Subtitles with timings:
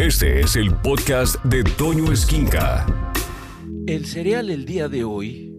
[0.00, 2.84] Este es el podcast de Toño Esquinca.
[3.86, 5.56] El cereal el día de hoy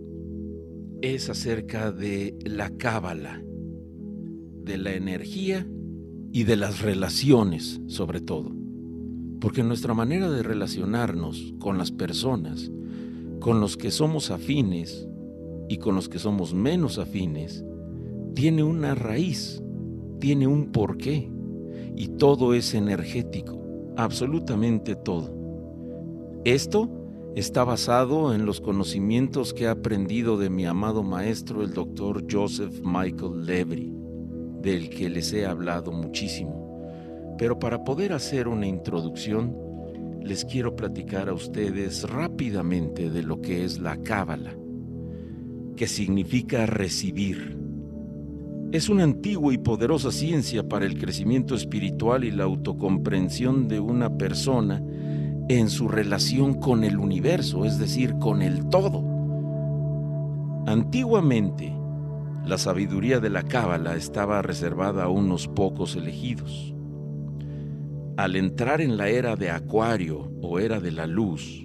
[1.01, 5.65] es acerca de la cábala, de la energía
[6.33, 8.51] y de las relaciones sobre todo.
[9.39, 12.69] Porque nuestra manera de relacionarnos con las personas,
[13.39, 15.07] con los que somos afines
[15.69, 17.63] y con los que somos menos afines,
[18.33, 19.63] tiene una raíz,
[20.19, 21.31] tiene un porqué
[21.95, 23.64] y todo es energético
[23.97, 25.33] absolutamente todo.
[26.43, 26.89] Esto
[27.35, 32.81] está basado en los conocimientos que he aprendido de mi amado maestro, el doctor Joseph
[32.83, 33.93] Michael Levry,
[34.61, 37.35] del que les he hablado muchísimo.
[37.37, 39.55] Pero para poder hacer una introducción,
[40.21, 44.55] les quiero platicar a ustedes rápidamente de lo que es la cábala,
[45.75, 47.64] que significa recibir
[48.71, 54.17] es una antigua y poderosa ciencia para el crecimiento espiritual y la autocomprensión de una
[54.17, 54.81] persona
[55.47, 59.03] en su relación con el universo, es decir, con el todo.
[60.67, 61.73] Antiguamente,
[62.45, 66.73] la sabiduría de la Cábala estaba reservada a unos pocos elegidos.
[68.17, 71.64] Al entrar en la era de Acuario o era de la luz,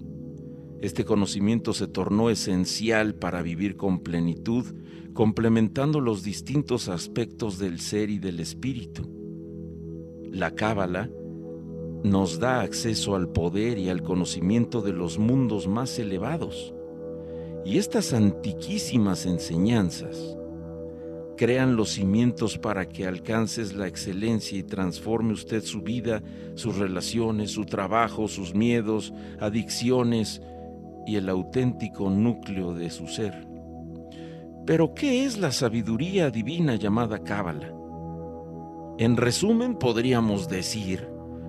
[0.80, 4.64] este conocimiento se tornó esencial para vivir con plenitud
[5.12, 9.08] complementando los distintos aspectos del ser y del espíritu.
[10.30, 11.10] La Cábala
[12.02, 16.72] nos da acceso al poder y al conocimiento de los mundos más elevados.
[17.64, 20.36] Y estas antiquísimas enseñanzas
[21.36, 26.22] crean los cimientos para que alcances la excelencia y transforme usted su vida,
[26.54, 30.40] sus relaciones, su trabajo, sus miedos, adicciones
[31.10, 33.48] y el auténtico núcleo de su ser.
[34.64, 37.74] Pero ¿qué es la sabiduría divina llamada Cábala?
[38.96, 41.08] En resumen podríamos decir,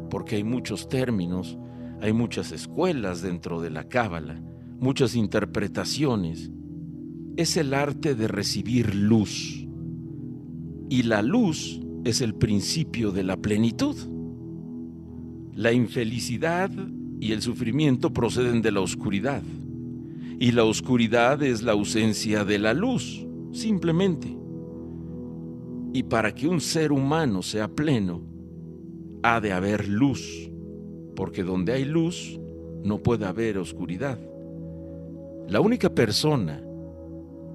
[0.09, 1.59] porque hay muchos términos,
[2.01, 4.41] hay muchas escuelas dentro de la Cábala,
[4.79, 6.49] muchas interpretaciones,
[7.37, 9.67] es el arte de recibir luz.
[10.89, 13.95] Y la luz es el principio de la plenitud.
[15.53, 16.71] La infelicidad
[17.21, 19.43] y el sufrimiento proceden de la oscuridad
[20.39, 24.35] y la oscuridad es la ausencia de la luz, simplemente.
[25.93, 28.23] Y para que un ser humano sea pleno,
[29.21, 30.49] ha de haber luz,
[31.15, 32.39] porque donde hay luz
[32.83, 34.17] no puede haber oscuridad.
[35.47, 36.63] La única persona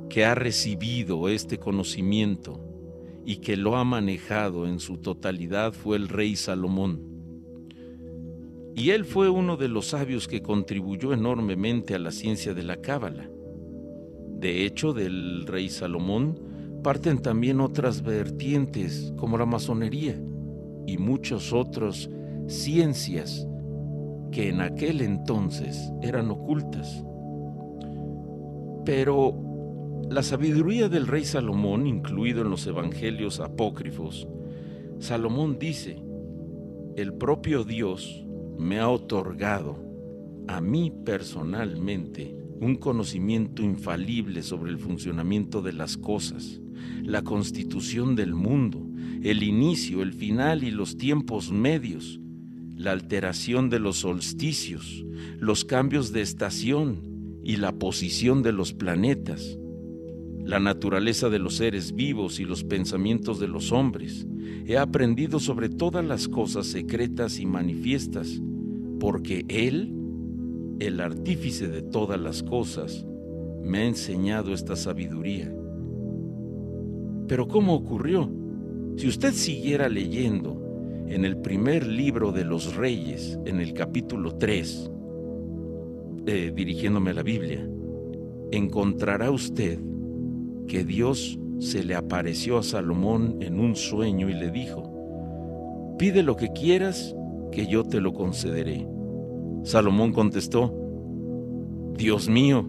[0.08, 2.60] que ha recibido este conocimiento
[3.24, 7.15] y que lo ha manejado en su totalidad fue el rey Salomón
[8.76, 12.76] y él fue uno de los sabios que contribuyó enormemente a la ciencia de la
[12.76, 13.30] cábala.
[14.38, 16.38] De hecho, del rey Salomón
[16.82, 20.20] parten también otras vertientes como la masonería
[20.86, 22.10] y muchas otras
[22.48, 23.48] ciencias
[24.30, 27.02] que en aquel entonces eran ocultas.
[28.84, 29.34] Pero
[30.10, 34.28] la sabiduría del rey Salomón, incluido en los evangelios apócrifos,
[34.98, 36.02] Salomón dice,
[36.94, 38.25] el propio Dios
[38.58, 39.82] me ha otorgado
[40.48, 46.60] a mí personalmente un conocimiento infalible sobre el funcionamiento de las cosas,
[47.02, 48.86] la constitución del mundo,
[49.22, 52.20] el inicio, el final y los tiempos medios,
[52.76, 55.04] la alteración de los solsticios,
[55.38, 59.58] los cambios de estación y la posición de los planetas,
[60.46, 64.26] la naturaleza de los seres vivos y los pensamientos de los hombres.
[64.64, 68.40] He aprendido sobre todas las cosas secretas y manifiestas,
[69.00, 69.92] porque Él,
[70.78, 73.04] el artífice de todas las cosas,
[73.64, 75.52] me ha enseñado esta sabiduría.
[77.26, 78.30] Pero ¿cómo ocurrió?
[78.96, 80.62] Si usted siguiera leyendo
[81.08, 84.92] en el primer libro de los reyes, en el capítulo 3,
[86.26, 87.68] eh, dirigiéndome a la Biblia,
[88.52, 89.80] encontrará usted
[90.66, 96.36] que Dios se le apareció a Salomón en un sueño y le dijo, pide lo
[96.36, 97.14] que quieras,
[97.52, 98.86] que yo te lo concederé.
[99.62, 100.74] Salomón contestó,
[101.96, 102.66] Dios mío,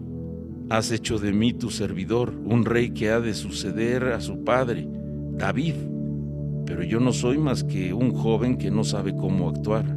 [0.70, 4.88] has hecho de mí tu servidor, un rey que ha de suceder a su padre,
[5.32, 5.74] David,
[6.66, 9.96] pero yo no soy más que un joven que no sabe cómo actuar.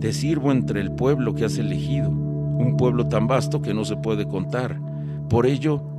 [0.00, 3.96] Te sirvo entre el pueblo que has elegido, un pueblo tan vasto que no se
[3.96, 4.80] puede contar.
[5.28, 5.91] Por ello,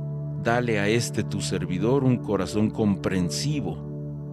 [0.44, 3.78] Dale a este tu servidor un corazón comprensivo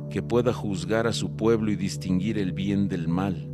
[0.10, 3.50] que pueda juzgar a su pueblo y distinguir el bien del mal.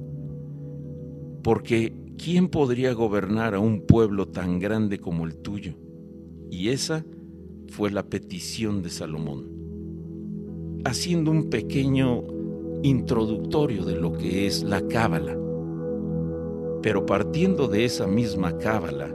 [1.44, 5.76] Porque ¿quién podría gobernar a un pueblo tan grande como el tuyo?
[6.50, 7.06] Y esa
[7.68, 10.82] fue la petición de Salomón.
[10.84, 12.24] Haciendo un pequeño
[12.82, 15.38] introductorio de lo que es la cábala.
[16.82, 19.14] Pero partiendo de esa misma cábala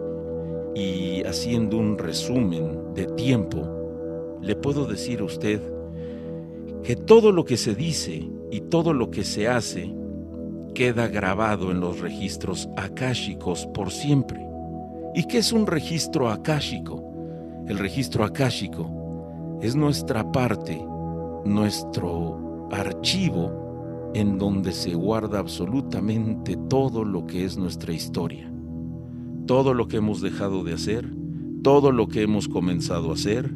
[0.77, 5.61] y haciendo un resumen de tiempo, le puedo decir a usted
[6.83, 9.95] que todo lo que se dice y todo lo que se hace
[10.75, 14.45] queda grabado en los registros akáshicos por siempre.
[15.15, 17.03] ¿Y qué es un registro akáshico?
[17.69, 20.85] El registro akáshico es nuestra parte,
[21.45, 28.53] nuestro archivo en donde se guarda absolutamente todo lo que es nuestra historia.
[29.47, 31.09] Todo lo que hemos dejado de hacer,
[31.63, 33.55] todo lo que hemos comenzado a hacer,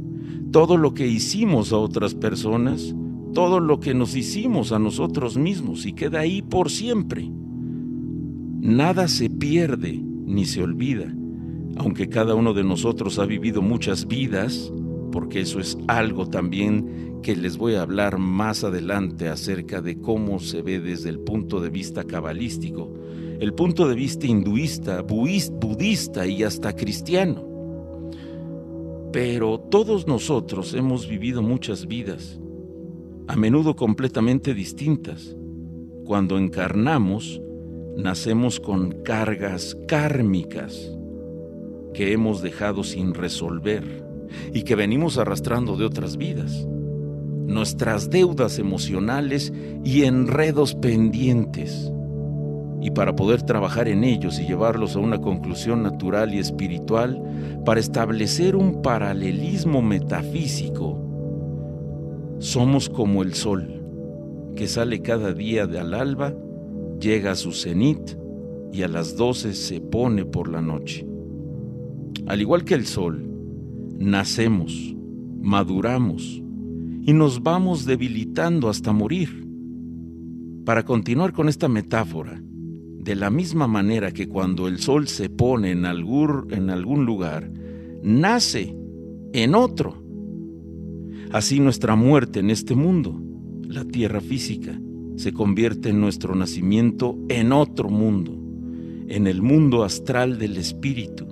[0.52, 2.94] todo lo que hicimos a otras personas,
[3.34, 7.30] todo lo que nos hicimos a nosotros mismos y queda ahí por siempre.
[8.60, 11.14] Nada se pierde ni se olvida,
[11.76, 14.72] aunque cada uno de nosotros ha vivido muchas vidas,
[15.12, 20.38] porque eso es algo también que les voy a hablar más adelante acerca de cómo
[20.38, 22.92] se ve desde el punto de vista cabalístico,
[23.40, 27.55] el punto de vista hinduista, budista y hasta cristiano.
[29.16, 32.38] Pero todos nosotros hemos vivido muchas vidas
[33.26, 35.34] a menudo completamente distintas.
[36.04, 37.40] Cuando encarnamos,
[37.96, 40.94] nacemos con cargas kármicas
[41.94, 44.04] que hemos dejado sin resolver
[44.52, 46.66] y que venimos arrastrando de otras vidas.
[47.46, 49.50] Nuestras deudas emocionales
[49.82, 51.90] y enredos pendientes.
[52.86, 57.20] Y para poder trabajar en ellos y llevarlos a una conclusión natural y espiritual,
[57.64, 61.02] para establecer un paralelismo metafísico
[62.38, 63.82] somos como el sol,
[64.54, 66.34] que sale cada día de al alba,
[67.00, 68.12] llega a su cenit
[68.72, 71.06] y a las doce se pone por la noche.
[72.26, 73.26] Al igual que el sol,
[73.98, 74.94] nacemos,
[75.40, 76.42] maduramos
[77.02, 79.46] y nos vamos debilitando hasta morir.
[80.64, 82.42] Para continuar con esta metáfora,
[83.06, 87.48] de la misma manera que cuando el sol se pone en algún, lugar,
[88.02, 88.76] nace
[89.32, 90.02] en otro
[91.30, 93.20] Así nuestra muerte en este mundo,
[93.62, 94.80] la tierra física,
[95.14, 98.32] se convierte en nuestro nacimiento en otro mundo,
[99.08, 101.26] en el mundo astral del espíritu.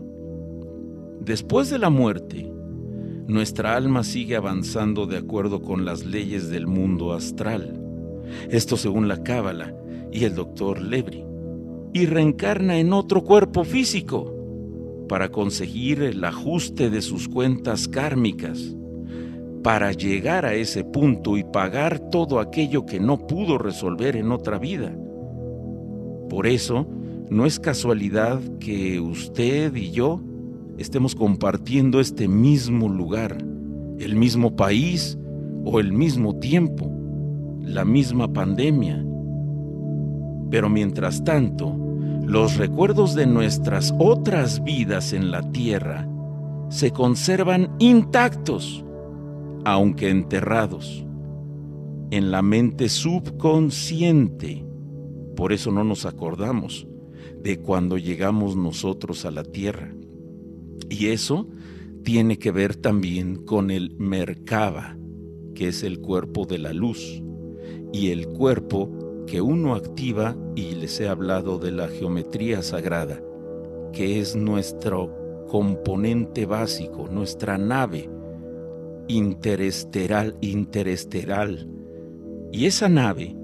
[1.21, 2.53] Después de la muerte,
[3.27, 7.81] nuestra alma sigue avanzando de acuerdo con las leyes del mundo astral.
[8.49, 9.75] Esto según la Cábala
[10.13, 11.34] y el doctor Lebri.
[11.95, 14.35] Y reencarna en otro cuerpo físico
[15.09, 18.75] para conseguir el ajuste de sus cuentas kármicas
[19.65, 24.59] para llegar a ese punto y pagar todo aquello que no pudo resolver en otra
[24.59, 24.95] vida.
[26.29, 26.87] Por eso,
[27.31, 30.21] no es casualidad que usted y yo
[30.77, 33.39] estemos compartiendo este mismo lugar,
[33.99, 35.19] el mismo país
[35.65, 36.93] o el mismo tiempo,
[37.63, 39.03] la misma pandemia.
[40.51, 41.75] Pero mientras tanto,
[42.27, 46.09] los recuerdos de nuestras otras vidas en la tierra
[46.69, 48.85] se conservan intactos
[49.65, 51.05] aunque enterrados,
[52.11, 54.65] en la mente subconsciente.
[55.37, 56.87] Por eso no nos acordamos
[57.43, 59.95] de cuando llegamos nosotros a la tierra.
[60.91, 61.49] Y eso
[62.03, 64.97] tiene que ver también con el Merkaba,
[65.55, 67.23] que es el cuerpo de la luz,
[67.93, 68.91] y el cuerpo
[69.27, 73.21] que uno activa, y les he hablado de la geometría sagrada,
[73.93, 78.11] que es nuestro componente básico, nuestra nave,
[79.09, 81.69] interesteral, interesteral.
[82.53, 83.37] Y esa nave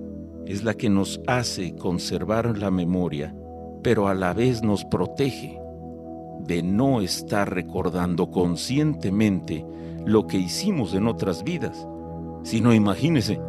[0.46, 3.34] es la que nos hace conservar la memoria,
[3.82, 5.58] pero a la vez nos protege
[6.46, 9.64] de no estar recordando conscientemente
[10.04, 11.86] lo que hicimos en otras vidas.
[12.42, 13.40] Si no, imagínese,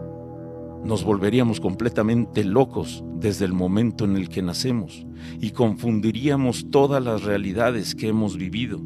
[0.84, 5.06] nos volveríamos completamente locos desde el momento en el que nacemos
[5.40, 8.82] y confundiríamos todas las realidades que hemos vivido.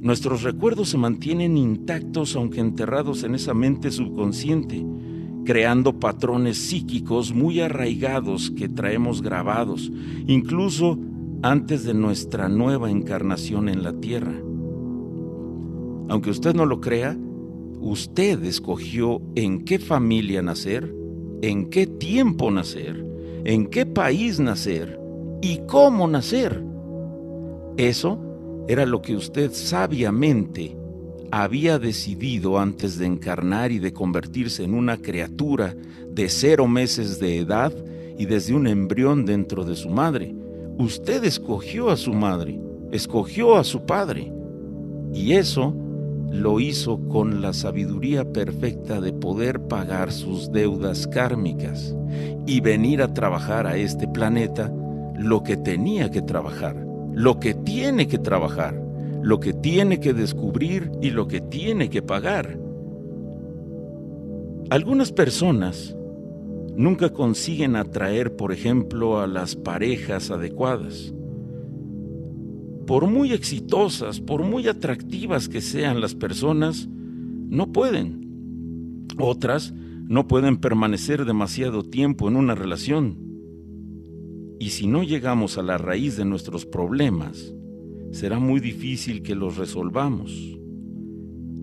[0.00, 4.86] Nuestros recuerdos se mantienen intactos aunque enterrados en esa mente subconsciente,
[5.44, 9.90] creando patrones psíquicos muy arraigados que traemos grabados,
[10.28, 10.98] incluso
[11.42, 14.34] antes de nuestra nueva encarnación en la Tierra.
[16.08, 17.16] Aunque usted no lo crea,
[17.86, 20.92] usted escogió en qué familia nacer,
[21.42, 23.04] en qué tiempo nacer,
[23.44, 24.98] en qué país nacer
[25.40, 26.62] y cómo nacer.
[27.76, 28.18] Eso
[28.68, 30.76] era lo que usted sabiamente
[31.30, 35.76] había decidido antes de encarnar y de convertirse en una criatura
[36.10, 37.72] de cero meses de edad
[38.18, 40.34] y desde un embrión dentro de su madre.
[40.78, 42.58] Usted escogió a su madre,
[42.90, 44.32] escogió a su padre.
[45.12, 45.74] Y eso
[46.30, 51.94] lo hizo con la sabiduría perfecta de poder pagar sus deudas kármicas
[52.46, 54.72] y venir a trabajar a este planeta
[55.16, 56.76] lo que tenía que trabajar,
[57.12, 58.80] lo que tiene que trabajar,
[59.22, 62.58] lo que tiene que descubrir y lo que tiene que pagar.
[64.68, 65.96] Algunas personas
[66.74, 71.14] nunca consiguen atraer, por ejemplo, a las parejas adecuadas.
[72.86, 79.06] Por muy exitosas, por muy atractivas que sean las personas, no pueden.
[79.18, 83.18] Otras no pueden permanecer demasiado tiempo en una relación.
[84.58, 87.52] Y si no llegamos a la raíz de nuestros problemas,
[88.12, 90.32] será muy difícil que los resolvamos.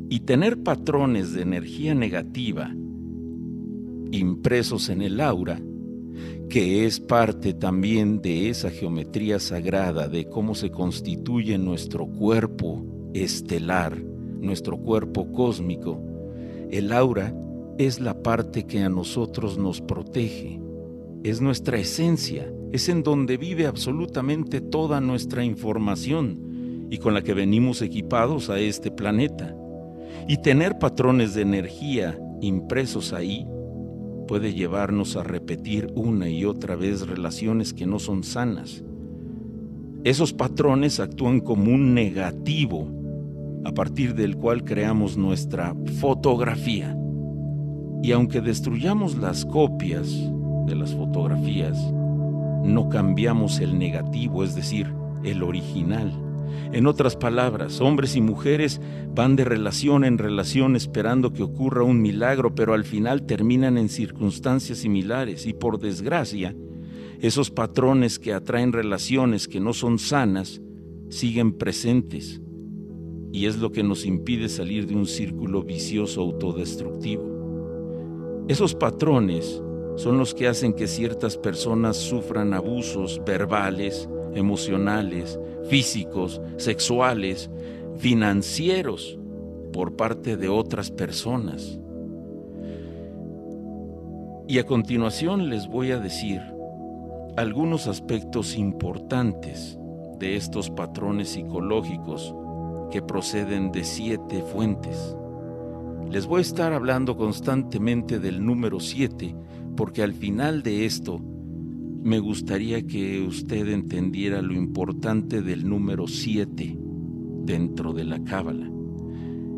[0.09, 2.75] Y tener patrones de energía negativa
[4.11, 5.59] impresos en el aura,
[6.49, 13.97] que es parte también de esa geometría sagrada de cómo se constituye nuestro cuerpo estelar,
[13.97, 16.01] nuestro cuerpo cósmico,
[16.69, 17.33] el aura
[17.77, 20.59] es la parte que a nosotros nos protege,
[21.23, 27.33] es nuestra esencia, es en donde vive absolutamente toda nuestra información y con la que
[27.33, 29.55] venimos equipados a este planeta.
[30.27, 33.47] Y tener patrones de energía impresos ahí
[34.27, 38.83] puede llevarnos a repetir una y otra vez relaciones que no son sanas.
[40.03, 42.87] Esos patrones actúan como un negativo
[43.65, 46.97] a partir del cual creamos nuestra fotografía.
[48.01, 50.09] Y aunque destruyamos las copias
[50.65, 51.77] de las fotografías,
[52.63, 56.11] no cambiamos el negativo, es decir, el original.
[56.71, 58.81] En otras palabras, hombres y mujeres
[59.13, 63.89] van de relación en relación esperando que ocurra un milagro, pero al final terminan en
[63.89, 66.55] circunstancias similares y por desgracia,
[67.19, 70.61] esos patrones que atraen relaciones que no son sanas
[71.09, 72.41] siguen presentes
[73.31, 78.43] y es lo que nos impide salir de un círculo vicioso autodestructivo.
[78.47, 79.61] Esos patrones
[79.95, 85.39] son los que hacen que ciertas personas sufran abusos verbales, emocionales,
[85.69, 87.49] físicos, sexuales,
[87.97, 89.17] financieros
[89.71, 91.79] por parte de otras personas.
[94.47, 96.41] Y a continuación les voy a decir
[97.37, 99.79] algunos aspectos importantes
[100.19, 102.35] de estos patrones psicológicos
[102.91, 105.15] que proceden de siete fuentes.
[106.11, 109.35] Les voy a estar hablando constantemente del número 7
[109.75, 111.19] porque al final de esto
[112.03, 116.77] me gustaría que usted entendiera lo importante del número 7
[117.45, 118.69] dentro de la cábala.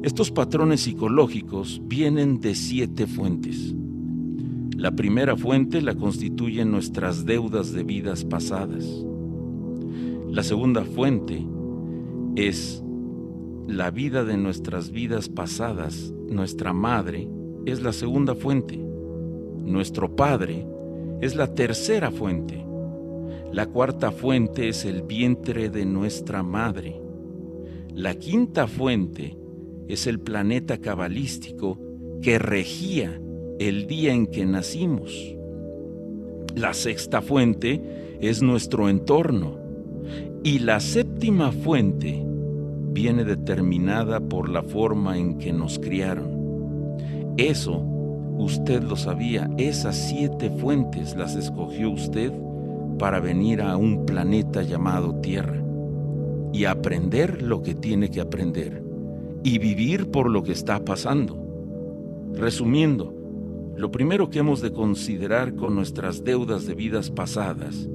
[0.04, 3.74] Estos patrones psicológicos vienen de siete fuentes.
[4.78, 8.86] La primera fuente la constituyen nuestras deudas de vidas pasadas.
[10.30, 11.44] La segunda fuente
[12.36, 12.84] es
[13.68, 17.28] la vida de nuestras vidas pasadas, nuestra madre,
[17.66, 18.78] es la segunda fuente.
[19.58, 20.68] Nuestro Padre
[21.22, 22.66] es la tercera fuente.
[23.52, 27.02] La cuarta fuente es el vientre de nuestra madre.
[27.94, 29.38] La quinta fuente
[29.88, 31.80] es el planeta cabalístico
[32.22, 33.22] que regía
[33.60, 35.36] el día en que nacimos.
[36.56, 39.60] La sexta fuente es nuestro entorno.
[40.44, 42.24] Y la séptima fuente
[42.92, 47.36] viene determinada por la forma en que nos criaron.
[47.38, 47.95] Eso
[48.38, 52.32] usted lo sabía, esas siete fuentes las escogió usted
[52.98, 55.62] para venir a un planeta llamado Tierra
[56.54, 58.84] y aprender lo que tiene que aprender
[59.44, 61.38] y vivir por lo que está pasando.
[62.34, 63.14] Resumiendo,
[63.78, 67.90] lo primero que hemos de considerar con nuestras deudas de vidas pasadas,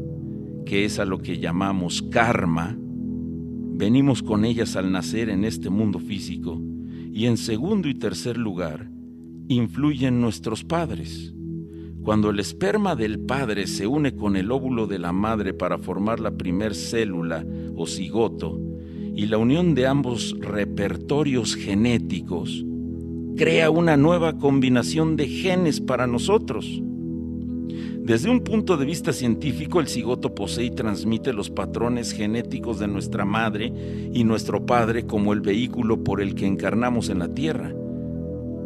[0.67, 5.99] que es a lo que llamamos karma, venimos con ellas al nacer en este mundo
[5.99, 6.61] físico,
[7.13, 8.91] y en segundo y tercer lugar,
[9.55, 11.35] influyen nuestros padres.
[12.05, 16.21] Cuando el esperma del padre se une con el óvulo de la madre para formar
[16.21, 18.61] la primer célula o cigoto,
[19.15, 22.65] y la unión de ambos repertorios genéticos
[23.37, 26.81] crea una nueva combinación de genes para nosotros.
[28.03, 32.87] Desde un punto de vista científico, el cigoto posee y transmite los patrones genéticos de
[32.87, 33.73] nuestra madre
[34.15, 37.75] y nuestro padre como el vehículo por el que encarnamos en la Tierra.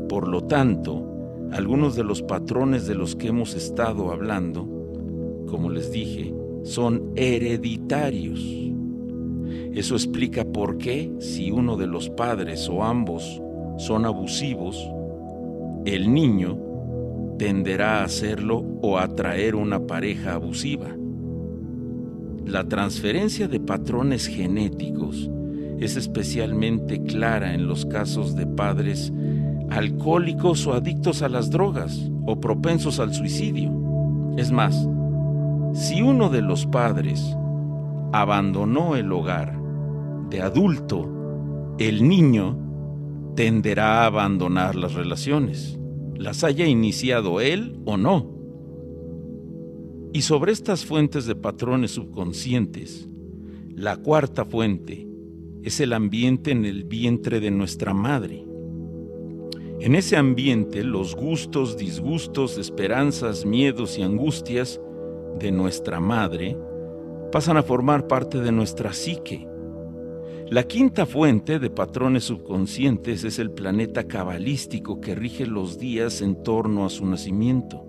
[0.08, 1.04] Por lo tanto,
[1.52, 4.66] algunos de los patrones de los que hemos estado hablando,
[5.46, 6.34] como les dije,
[6.64, 8.40] son hereditarios.
[9.72, 13.40] Eso explica por qué, si uno de los padres o ambos
[13.78, 14.76] son abusivos,
[15.84, 16.58] el niño
[17.38, 20.96] tenderá a hacerlo o a atraer una pareja abusiva.
[22.46, 25.30] La transferencia de patrones genéticos
[25.78, 29.12] es especialmente clara en los casos de padres
[29.74, 33.72] alcohólicos o adictos a las drogas o propensos al suicidio.
[34.36, 34.88] Es más,
[35.74, 37.36] Si uno de los padres
[38.12, 39.58] abandonó el hogar
[40.30, 42.56] de adulto, el niño
[43.34, 45.76] tenderá a abandonar las relaciones,
[46.14, 48.30] las haya iniciado él o no.
[50.12, 53.08] Y sobre estas fuentes de patrones subconscientes,
[53.74, 55.08] la cuarta fuente
[55.64, 58.43] es el ambiente en el vientre de nuestra madre.
[59.84, 64.80] En ese ambiente los gustos, disgustos, esperanzas, miedos y angustias
[65.38, 66.56] de nuestra madre
[67.30, 69.46] pasan a formar parte de nuestra psique.
[70.48, 76.42] La quinta fuente de patrones subconscientes es el planeta cabalístico que rige los días en
[76.42, 77.84] torno a su nacimiento.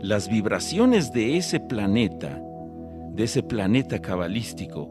[0.00, 2.42] Las vibraciones de ese planeta,
[3.12, 4.90] de ese planeta cabalístico,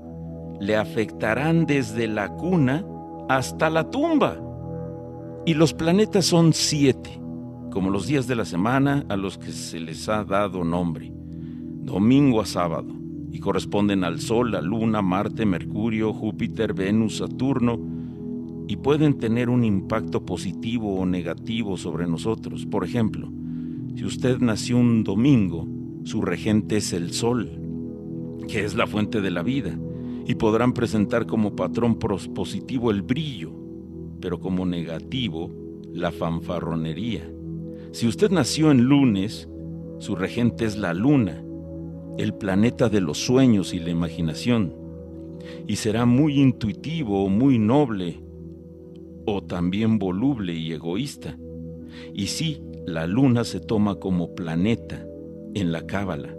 [0.62, 2.86] le afectarán desde la cuna
[3.28, 4.43] hasta la tumba.
[5.46, 7.20] Y los planetas son siete,
[7.70, 11.12] como los días de la semana a los que se les ha dado nombre,
[11.82, 12.94] domingo a sábado
[13.30, 17.78] y corresponden al Sol, la Luna, Marte, Mercurio, Júpiter, Venus, Saturno,
[18.70, 22.66] y pueden tener un impacto positivo o negativo sobre nosotros.
[22.66, 23.30] Por ejemplo,
[23.96, 25.68] si usted nació un domingo,
[26.04, 27.50] su regente es el Sol,
[28.48, 29.78] que es la fuente de la vida,
[30.26, 33.63] y podrán presentar como patrón positivo el brillo,
[34.24, 35.52] pero como negativo
[35.92, 37.30] la fanfarronería.
[37.92, 39.50] Si usted nació en lunes,
[40.00, 41.44] su regente es la luna,
[42.18, 44.74] el planeta de los sueños y la imaginación,
[45.68, 48.24] y será muy intuitivo, muy noble,
[49.26, 51.38] o también voluble y egoísta.
[52.14, 55.06] Y sí, la luna se toma como planeta
[55.54, 56.34] en la cábala.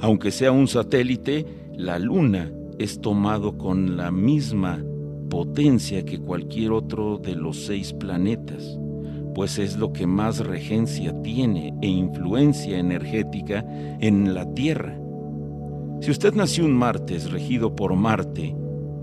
[0.00, 1.44] Aunque sea un satélite,
[1.76, 4.82] la luna es tomado con la misma
[5.28, 8.78] potencia que cualquier otro de los seis planetas,
[9.34, 13.64] pues es lo que más regencia tiene e influencia energética
[14.00, 14.98] en la Tierra.
[16.00, 18.54] Si usted nació un martes regido por Marte,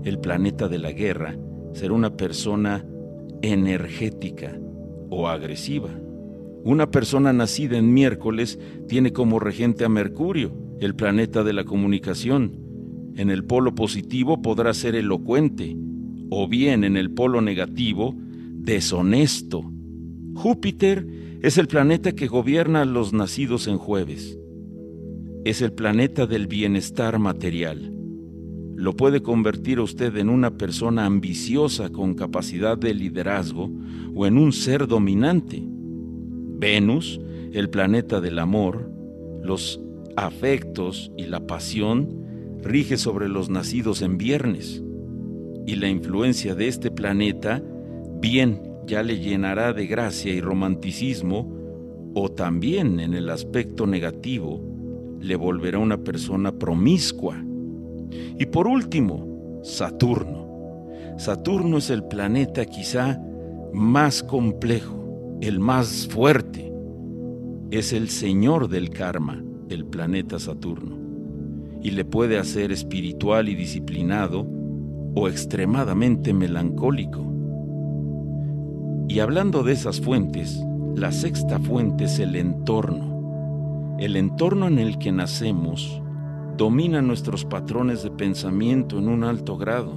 [0.04, 1.36] el planeta de la guerra,
[1.72, 2.86] será una persona
[3.42, 4.58] energética
[5.10, 5.90] o agresiva.
[6.64, 12.60] Una persona nacida en miércoles tiene como regente a Mercurio, el planeta de la comunicación.
[13.16, 15.76] En el polo positivo podrá ser elocuente,
[16.30, 19.64] o bien en el polo negativo, deshonesto.
[20.34, 21.06] Júpiter
[21.42, 24.38] es el planeta que gobierna a los nacidos en jueves
[25.46, 27.92] es el planeta del bienestar material.
[28.74, 33.70] Lo puede convertir a usted en una persona ambiciosa con capacidad de liderazgo
[34.12, 35.62] o en un ser dominante.
[35.64, 37.20] Venus,
[37.52, 38.90] el planeta del amor,
[39.40, 39.80] los
[40.16, 44.82] afectos y la pasión, rige sobre los nacidos en viernes.
[45.66, 47.62] Y la influencia de este planeta,
[48.20, 51.52] bien ya le llenará de gracia y romanticismo,
[52.14, 54.62] o también en el aspecto negativo,
[55.20, 57.36] le volverá una persona promiscua.
[58.38, 60.46] Y por último, Saturno.
[61.18, 63.20] Saturno es el planeta quizá
[63.72, 66.72] más complejo, el más fuerte.
[67.70, 70.96] Es el señor del karma, el planeta Saturno.
[71.82, 74.46] Y le puede hacer espiritual y disciplinado
[75.16, 77.24] o extremadamente melancólico.
[79.08, 83.16] Y hablando de esas fuentes, la sexta fuente es el entorno
[83.98, 86.02] el entorno en el que nacemos
[86.58, 89.94] domina nuestros patrones de pensamiento en un alto grado.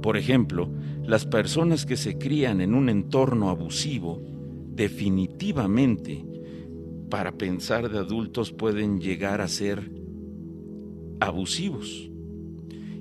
[0.00, 0.68] Por ejemplo,
[1.04, 4.20] las personas que se crían en un entorno abusivo
[4.74, 6.24] definitivamente
[7.10, 9.92] para pensar de adultos pueden llegar a ser
[11.20, 12.10] abusivos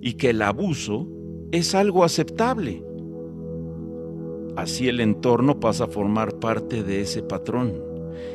[0.01, 1.07] y que el abuso
[1.51, 2.81] es algo aceptable.
[4.55, 7.73] Así el entorno pasa a formar parte de ese patrón.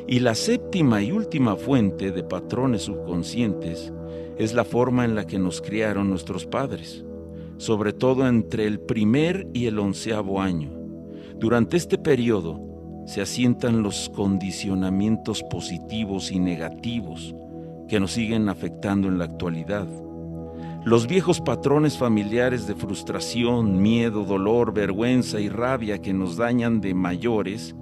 [0.07, 3.93] Y la séptima y última fuente de patrones subconscientes
[4.39, 7.05] es la forma en la que nos criaron nuestros padres,
[7.57, 10.71] sobre todo entre el primer y el onceavo año.
[11.39, 12.61] Durante este periodo
[13.07, 17.35] se asientan los condicionamientos positivos y negativos
[17.89, 19.87] que nos siguen afectando en la actualidad.
[20.87, 26.95] Los viejos patrones familiares de frustración, miedo, dolor, vergüenza y rabia que nos dañan de
[26.95, 27.75] mayores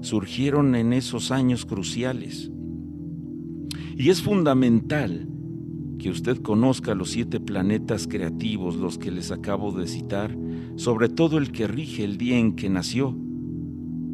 [0.00, 2.50] surgieron en esos años cruciales.
[3.98, 5.28] Y es fundamental
[5.98, 10.34] que usted conozca los siete planetas creativos, los que les acabo de citar,
[10.76, 13.14] sobre todo el que rige el día en que nació.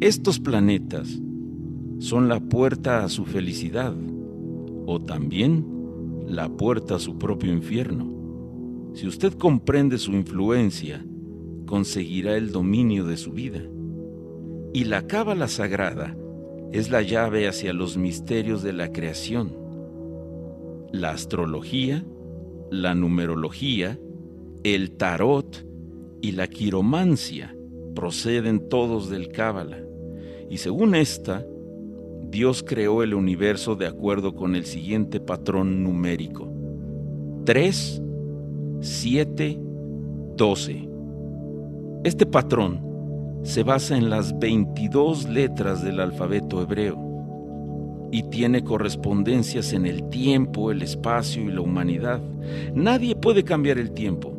[0.01, 1.21] Estos planetas
[1.99, 3.95] son la puerta a su felicidad
[4.87, 5.78] o también
[6.29, 8.91] la puerta a su propio infierno.
[8.93, 11.03] Si usted comprende su influencia,
[11.65, 13.61] conseguirá el dominio de su vida.
[14.73, 16.15] Y la cábala sagrada
[16.71, 19.57] es la llave hacia los misterios de la creación.
[20.91, 22.03] la astrología,
[22.71, 23.99] la numerología,
[24.63, 25.65] el tarot
[26.21, 27.55] y la quiromancia
[27.95, 29.83] proceden todos del Cábala.
[30.49, 31.45] Y según esta,
[32.29, 36.47] Dios creó el universo de acuerdo con el siguiente patrón numérico.
[37.45, 38.01] 3,
[38.81, 39.59] 7,
[40.37, 40.89] 12.
[42.03, 42.81] Este patrón
[43.41, 46.97] se basa en las 22 letras del alfabeto hebreo
[48.11, 52.21] y tiene correspondencias en el tiempo, el espacio y la humanidad.
[52.75, 54.33] Nadie puede cambiar el tiempo.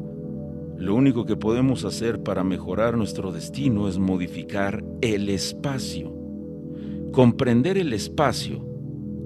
[0.77, 6.20] Lo único que podemos hacer para mejorar nuestro destino es modificar el espacio.
[7.13, 8.65] Comprender el espacio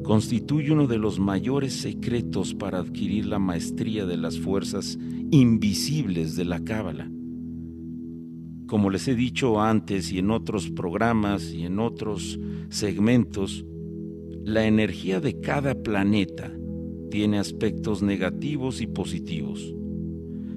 [0.04, 4.98] constituye uno de los mayores secretos para adquirir la maestría de las fuerzas
[5.30, 7.10] invisibles de la Cábala.
[8.66, 13.66] Como les he dicho antes y en otros programas y en otros segmentos,
[14.44, 16.50] la energía de cada planeta
[17.10, 19.74] tiene aspectos negativos y positivos.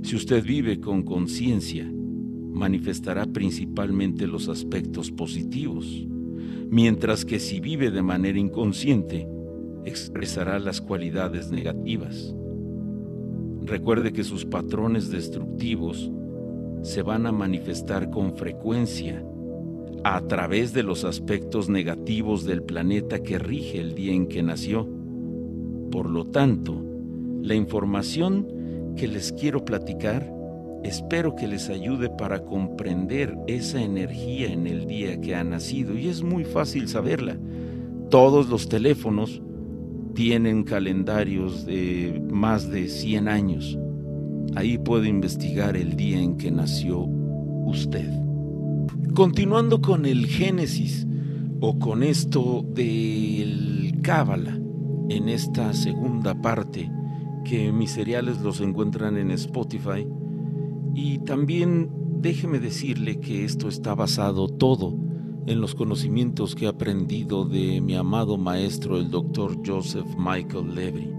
[0.01, 1.91] Si usted vive con conciencia,
[2.53, 6.07] manifestará principalmente los aspectos positivos,
[6.69, 9.27] mientras que si vive de manera inconsciente,
[9.85, 12.35] expresará las cualidades negativas.
[13.63, 16.11] Recuerde que sus patrones destructivos
[16.81, 19.23] se van a manifestar con frecuencia
[20.03, 24.87] a través de los aspectos negativos del planeta que rige el día en que nació.
[25.91, 26.81] Por lo tanto,
[27.41, 30.36] la información que les quiero platicar
[30.83, 36.07] espero que les ayude para comprender esa energía en el día que ha nacido y
[36.07, 37.37] es muy fácil saberla.
[38.09, 39.41] Todos los teléfonos
[40.13, 43.77] tienen calendarios de más de 100 años.
[44.55, 48.09] Ahí puede investigar el día en que nació usted.
[49.13, 51.05] Continuando con el Génesis
[51.59, 54.59] o con esto del Cábala
[55.09, 56.89] en esta segunda parte
[57.45, 60.07] que mis seriales los encuentran en Spotify
[60.97, 64.97] y también déjeme decirle que esto está basado todo
[65.45, 71.13] en los conocimientos que he aprendido de mi amado maestro el doctor Joseph Michael Levy.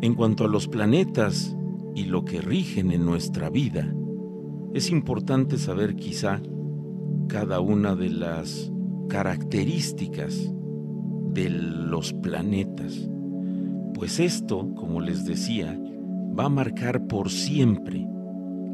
[0.00, 1.54] En cuanto a los planetas
[1.94, 3.94] y lo que rigen en nuestra vida,
[4.72, 6.40] es importante saber quizá
[7.28, 8.72] cada una de las
[9.10, 10.54] características
[11.34, 13.10] de los planetas.
[13.92, 15.78] Pues esto, como les decía,
[16.36, 18.06] va a marcar por siempre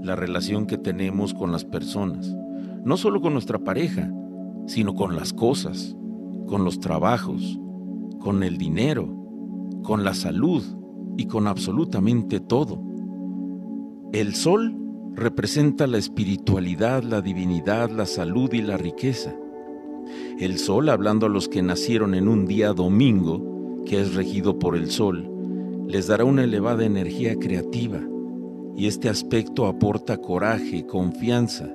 [0.07, 2.35] la relación que tenemos con las personas,
[2.85, 4.11] no solo con nuestra pareja,
[4.67, 5.97] sino con las cosas,
[6.47, 7.59] con los trabajos,
[8.21, 9.09] con el dinero,
[9.83, 10.63] con la salud
[11.17, 12.81] y con absolutamente todo.
[14.13, 14.77] El sol
[15.15, 19.35] representa la espiritualidad, la divinidad, la salud y la riqueza.
[20.39, 24.77] El sol, hablando a los que nacieron en un día domingo, que es regido por
[24.77, 25.29] el sol,
[25.89, 28.01] les dará una elevada energía creativa,
[28.77, 31.69] y este aspecto aporta coraje, confianza.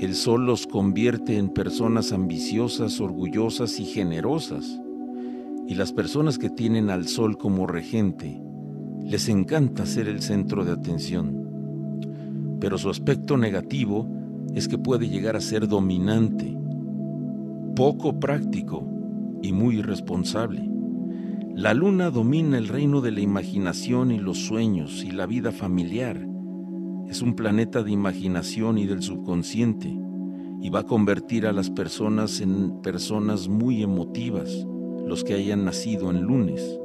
[0.00, 4.80] El sol los convierte en personas ambiciosas, orgullosas y generosas.
[5.66, 8.40] Y las personas que tienen al sol como regente,
[9.02, 11.44] les encanta ser el centro de atención
[12.64, 14.08] pero su aspecto negativo
[14.54, 16.56] es que puede llegar a ser dominante,
[17.76, 18.88] poco práctico
[19.42, 20.66] y muy irresponsable.
[21.56, 26.26] La luna domina el reino de la imaginación y los sueños y la vida familiar.
[27.08, 29.96] Es un planeta de imaginación y del subconsciente
[30.60, 34.66] y va a convertir a las personas en personas muy emotivas,
[35.06, 36.80] los que hayan nacido en lunes.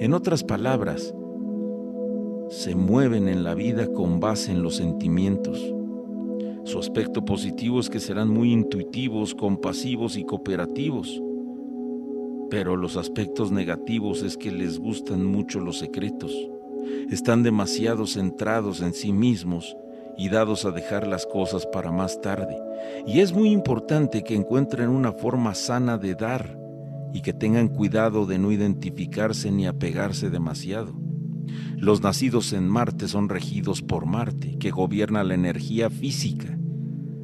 [0.00, 1.14] En otras palabras,
[2.48, 5.72] se mueven en la vida con base en los sentimientos.
[6.64, 11.22] Su aspecto positivo es que serán muy intuitivos, compasivos y cooperativos.
[12.50, 16.32] Pero los aspectos negativos es que les gustan mucho los secretos.
[17.10, 19.76] Están demasiado centrados en sí mismos
[20.18, 22.58] y dados a dejar las cosas para más tarde.
[23.06, 26.58] Y es muy importante que encuentren una forma sana de dar
[27.14, 30.92] y que tengan cuidado de no identificarse ni apegarse demasiado.
[31.76, 36.58] Los nacidos en Marte son regidos por Marte, que gobierna la energía física,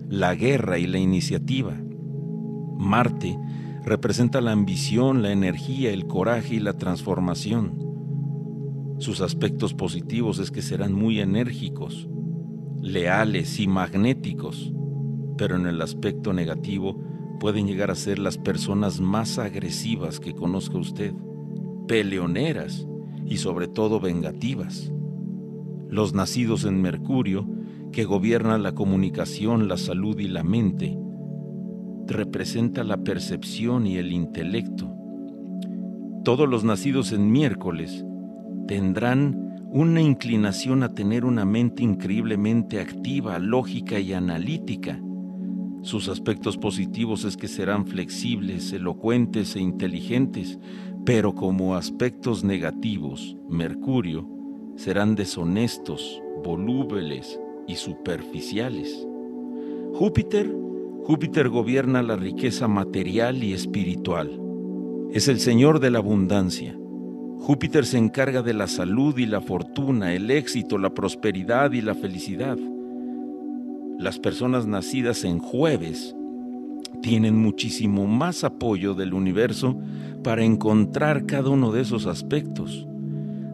[0.09, 1.75] la guerra y la iniciativa.
[2.79, 3.39] Marte
[3.87, 7.79] representa la ambición, la energía, el coraje y la transformación.
[8.99, 12.09] Sus aspectos positivos es que serán muy enérgicos,
[12.83, 14.73] leales y magnéticos,
[15.39, 17.01] pero en el aspecto negativo
[17.39, 21.15] pueden llegar a ser las personas más agresivas que conozca usted,
[21.87, 22.89] peleoneras,
[23.25, 24.93] y sobre todo vengativas.
[25.89, 27.47] Los nacidos en Mercurio,
[27.93, 30.99] que gobiernan la comunicación, la salud y la mente,
[32.07, 34.93] representa la percepción y el intelecto.
[36.25, 38.05] Todos los nacidos en miércoles
[38.67, 45.01] tendrán una inclinación a tener una mente increíblemente activa, lógica y analítica.
[45.83, 50.59] Sus aspectos positivos es que serán flexibles, elocuentes e inteligentes,
[51.05, 54.29] pero como aspectos negativos, Mercurio,
[54.77, 57.39] serán deshonestos, volúbeles
[57.69, 59.07] y superficiales.
[59.95, 60.53] Júpiter,
[61.07, 64.41] Júpiter gobierna la riqueza material y espiritual.
[65.13, 66.77] Es el Señor de la abundancia.
[67.39, 71.95] Júpiter se encarga de la salud y la fortuna, el éxito, la prosperidad y la
[71.95, 72.59] felicidad.
[74.01, 76.17] Las personas nacidas en jueves
[77.03, 79.79] tienen muchísimo más apoyo del universo
[80.25, 82.85] para encontrar cada uno de esos aspectos.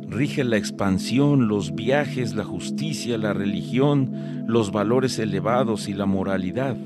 [0.08, 6.78] Rige la expansión, los viajes, la justicia, la religión, los valores elevados y la moralidad.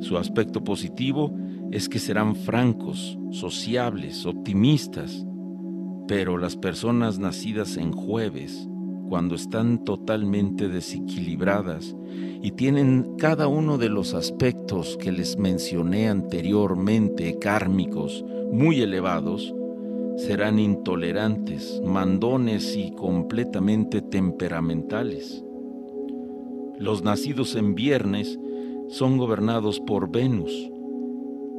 [0.00, 1.32] Su aspecto positivo
[1.70, 5.26] es que serán francos, sociables, optimistas,
[6.08, 8.68] pero las personas nacidas en jueves,
[9.08, 11.96] cuando están totalmente desequilibradas
[12.42, 19.54] y tienen cada uno de los aspectos que les mencioné anteriormente, kármicos, muy elevados,
[20.16, 25.44] serán intolerantes, mandones y completamente temperamentales.
[26.78, 28.38] Los nacidos en viernes
[28.90, 30.50] son gobernados por Venus,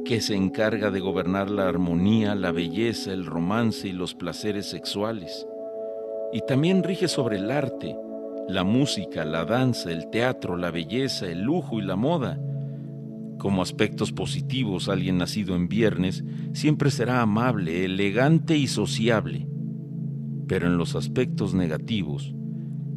[0.04, 5.46] que se encarga de gobernar la armonía, la belleza, el romance y los placeres sexuales.
[6.34, 7.96] Y también rige sobre el arte,
[8.48, 12.38] la música, la danza, el teatro, la belleza, el lujo y la moda.
[13.38, 19.48] Como aspectos positivos, alguien nacido en viernes siempre será amable, elegante y sociable.
[20.48, 22.34] Pero en los aspectos negativos,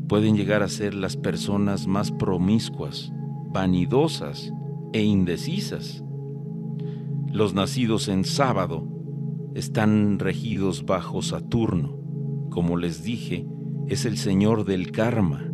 [0.09, 3.13] pueden llegar a ser las personas más promiscuas,
[3.55, 4.51] vanidosas
[4.91, 6.03] e indecisas.
[7.31, 8.85] Los nacidos en sábado
[9.55, 11.97] están regidos bajo Saturno.
[12.49, 13.47] Como les dije,
[13.87, 15.49] es el señor del karma.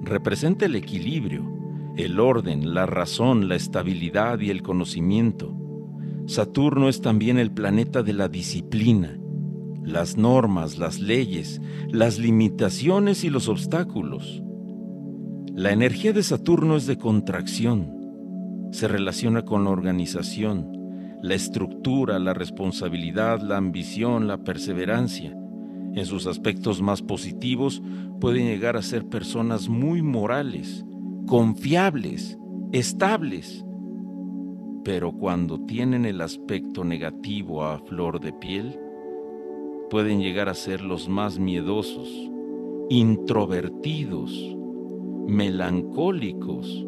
[0.00, 1.44] Representa el equilibrio,
[1.98, 5.54] el orden, la razón, la estabilidad y el conocimiento.
[6.24, 9.18] Saturno es también el planeta de la disciplina,
[9.84, 14.42] las normas, las leyes, las limitaciones y los obstáculos.
[15.56, 20.70] La energía de Saturno es de contracción, se relaciona con la organización,
[21.22, 25.34] la estructura, la responsabilidad, la ambición, la perseverancia.
[25.94, 27.82] En sus aspectos más positivos
[28.20, 30.84] pueden llegar a ser personas muy morales,
[31.26, 32.36] confiables,
[32.72, 33.64] estables.
[34.84, 38.78] Pero cuando tienen el aspecto negativo a flor de piel,
[39.88, 42.10] pueden llegar a ser los más miedosos,
[42.90, 44.55] introvertidos,
[45.26, 46.86] melancólicos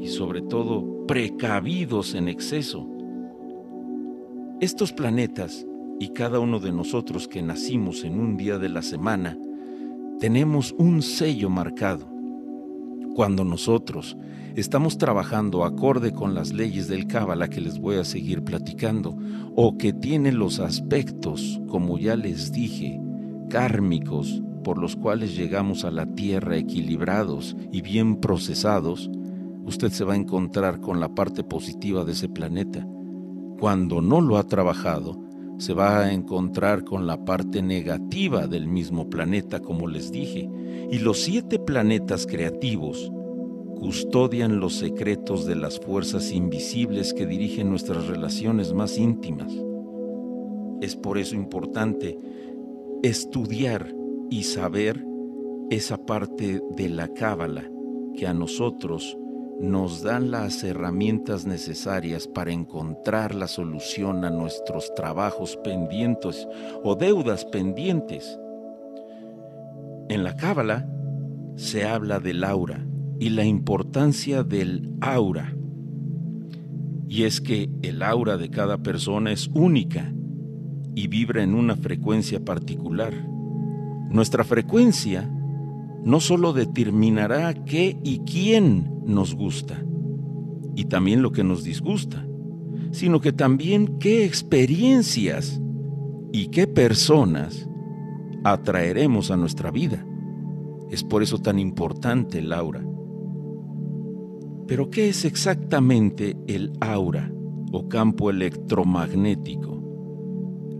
[0.00, 2.88] y sobre todo precavidos en exceso.
[4.60, 5.66] Estos planetas
[5.98, 9.38] y cada uno de nosotros que nacimos en un día de la semana,
[10.18, 12.08] tenemos un sello marcado.
[13.14, 14.16] Cuando nosotros
[14.56, 19.16] estamos trabajando acorde con las leyes del Cábala que les voy a seguir platicando,
[19.54, 23.00] o que tienen los aspectos, como ya les dije,
[23.50, 29.10] kármicos, por los cuales llegamos a la Tierra equilibrados y bien procesados,
[29.64, 32.86] usted se va a encontrar con la parte positiva de ese planeta.
[33.58, 35.20] Cuando no lo ha trabajado,
[35.58, 40.50] se va a encontrar con la parte negativa del mismo planeta, como les dije,
[40.90, 43.12] y los siete planetas creativos
[43.78, 49.52] custodian los secretos de las fuerzas invisibles que dirigen nuestras relaciones más íntimas.
[50.80, 52.18] Es por eso importante
[53.02, 53.94] estudiar
[54.32, 55.04] y saber
[55.68, 57.70] esa parte de la cábala
[58.16, 59.18] que a nosotros
[59.60, 66.48] nos dan las herramientas necesarias para encontrar la solución a nuestros trabajos pendientes
[66.82, 68.38] o deudas pendientes.
[70.08, 70.88] En la Cábala
[71.56, 72.86] se habla del aura
[73.20, 75.54] y la importancia del aura.
[77.06, 80.10] Y es que el aura de cada persona es única
[80.94, 83.31] y vibra en una frecuencia particular.
[84.12, 85.28] Nuestra frecuencia
[86.04, 89.82] no solo determinará qué y quién nos gusta,
[90.74, 92.26] y también lo que nos disgusta,
[92.90, 95.60] sino que también qué experiencias
[96.32, 97.68] y qué personas
[98.44, 100.04] atraeremos a nuestra vida.
[100.90, 102.84] Es por eso tan importante el aura.
[104.66, 107.32] Pero ¿qué es exactamente el aura
[107.72, 109.81] o campo electromagnético?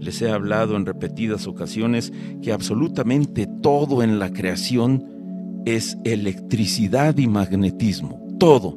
[0.03, 2.12] Les he hablado en repetidas ocasiones
[2.43, 8.21] que absolutamente todo en la creación es electricidad y magnetismo.
[8.41, 8.77] Todo.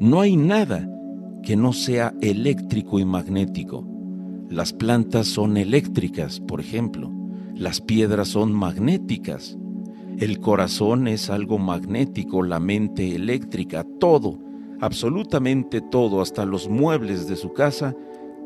[0.00, 0.88] No hay nada
[1.42, 3.86] que no sea eléctrico y magnético.
[4.48, 7.12] Las plantas son eléctricas, por ejemplo.
[7.54, 9.58] Las piedras son magnéticas.
[10.16, 14.38] El corazón es algo magnético, la mente eléctrica, todo,
[14.80, 17.94] absolutamente todo, hasta los muebles de su casa,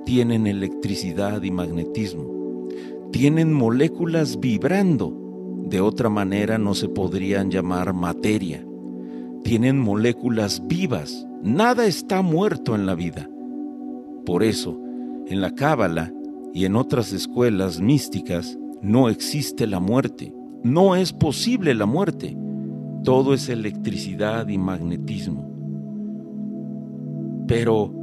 [0.09, 2.67] tienen electricidad y magnetismo.
[3.13, 5.13] Tienen moléculas vibrando.
[5.67, 8.67] De otra manera no se podrían llamar materia.
[9.45, 11.27] Tienen moléculas vivas.
[11.43, 13.29] Nada está muerto en la vida.
[14.25, 14.81] Por eso,
[15.27, 16.11] en la Cábala
[16.55, 20.33] y en otras escuelas místicas no existe la muerte.
[20.63, 22.35] No es posible la muerte.
[23.05, 25.53] Todo es electricidad y magnetismo.
[27.47, 27.98] Pero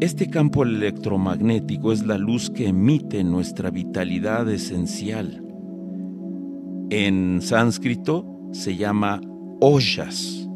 [0.00, 5.44] este campo electromagnético es la luz que emite nuestra vitalidad esencial.
[6.88, 9.20] En sánscrito se llama
[9.60, 10.48] Ojas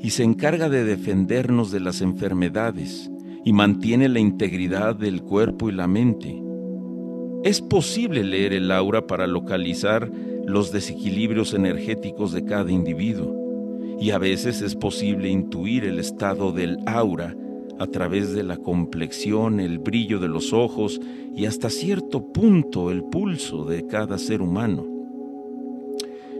[0.00, 3.10] y se encarga de defendernos de las enfermedades
[3.44, 6.42] y mantiene la integridad del cuerpo y la mente.
[7.42, 10.10] Es posible leer el aura para localizar
[10.46, 13.36] los desequilibrios energéticos de cada individuo
[14.00, 17.36] y a veces es posible intuir el estado del aura
[17.78, 21.00] a través de la complexión, el brillo de los ojos
[21.34, 24.86] y hasta cierto punto el pulso de cada ser humano.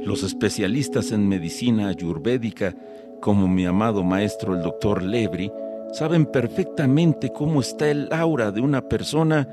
[0.05, 2.77] Los especialistas en medicina ayurvédica,
[3.21, 5.51] como mi amado maestro el doctor Lebri,
[5.93, 9.49] saben perfectamente cómo está el aura de una persona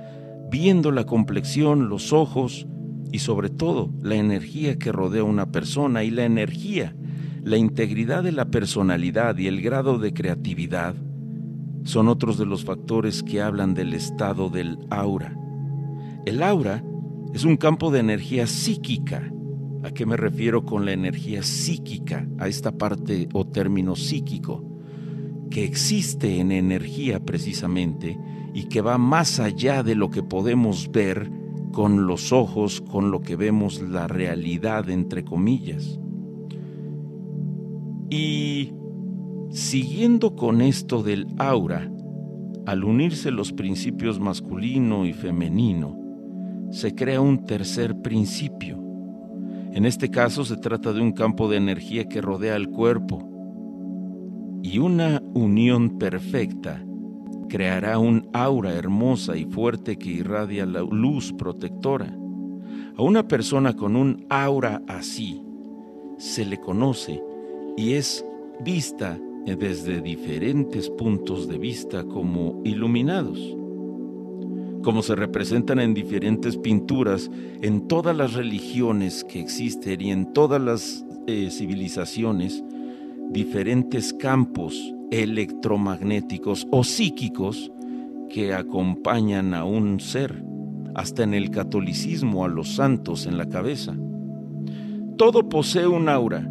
[0.49, 2.67] viendo la complexión, los ojos
[3.11, 6.95] y sobre todo la energía que rodea a una persona y la energía,
[7.43, 10.95] la integridad de la personalidad y el grado de creatividad
[11.83, 15.35] son otros de los factores que hablan del estado del aura.
[16.25, 16.83] El aura
[17.33, 19.31] es un campo de energía psíquica.
[19.83, 22.27] ¿A qué me refiero con la energía psíquica?
[22.37, 24.63] A esta parte o término psíquico,
[25.49, 28.17] que existe en energía precisamente
[28.53, 31.31] y que va más allá de lo que podemos ver
[31.71, 35.99] con los ojos, con lo que vemos la realidad, entre comillas.
[38.09, 38.73] Y
[39.51, 41.91] Siguiendo con esto del aura,
[42.65, 45.99] al unirse los principios masculino y femenino,
[46.71, 48.81] se crea un tercer principio.
[49.73, 53.27] En este caso se trata de un campo de energía que rodea el cuerpo
[54.63, 56.85] y una unión perfecta
[57.49, 62.15] creará un aura hermosa y fuerte que irradia la luz protectora.
[62.95, 65.41] A una persona con un aura así
[66.17, 67.21] se le conoce
[67.75, 68.25] y es
[68.63, 73.39] vista desde diferentes puntos de vista como iluminados,
[74.83, 77.29] como se representan en diferentes pinturas
[77.61, 82.63] en todas las religiones que existen y en todas las eh, civilizaciones,
[83.29, 87.71] diferentes campos electromagnéticos o psíquicos
[88.29, 90.43] que acompañan a un ser,
[90.95, 93.95] hasta en el catolicismo a los santos en la cabeza.
[95.17, 96.49] Todo posee un aura,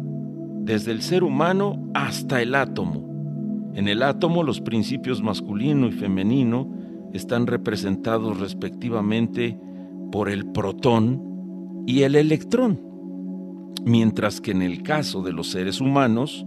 [0.63, 3.09] desde el ser humano hasta el átomo.
[3.73, 6.69] En el átomo los principios masculino y femenino
[7.13, 9.59] están representados respectivamente
[10.11, 12.79] por el protón y el electrón,
[13.85, 16.45] mientras que en el caso de los seres humanos,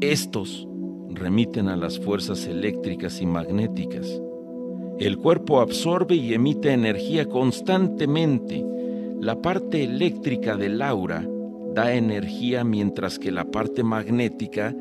[0.00, 0.68] estos
[1.10, 4.20] remiten a las fuerzas eléctricas y magnéticas.
[4.98, 8.64] El cuerpo absorbe y emite energía constantemente.
[9.18, 11.26] La parte eléctrica del aura
[11.74, 14.74] da energía mientras que la parte magnética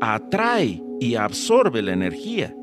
[0.00, 2.54] atrae y absorbe la energía.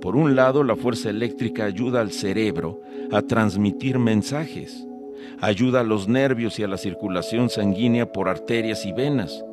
[0.00, 2.80] Por un lado, la fuerza eléctrica ayuda al cerebro
[3.10, 4.86] a transmitir mensajes,
[5.40, 9.44] ayuda a los nervios y a la circulación sanguínea por arterias y venas.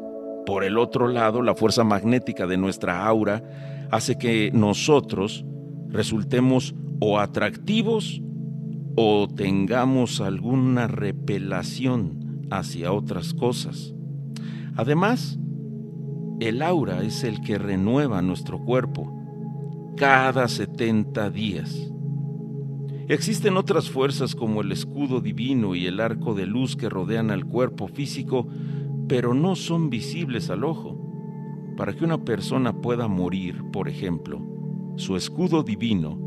[0.46, 3.44] Por el otro lado, la fuerza magnética de nuestra aura
[3.92, 5.46] hace que nosotros
[5.90, 8.22] resultemos o atractivos
[8.96, 12.23] o tengamos alguna repelación
[12.58, 13.94] hacia otras cosas.
[14.76, 15.40] Además,
[16.40, 19.14] el aura es el que renueva nuestro cuerpo
[19.96, 21.92] cada 70 días.
[23.08, 27.46] Existen otras fuerzas como el escudo divino y el arco de luz que rodean al
[27.46, 28.48] cuerpo físico,
[29.08, 31.00] pero no son visibles al ojo.
[31.78, 34.42] Para que una persona pueda morir, por ejemplo,
[34.96, 36.18] su escudo divino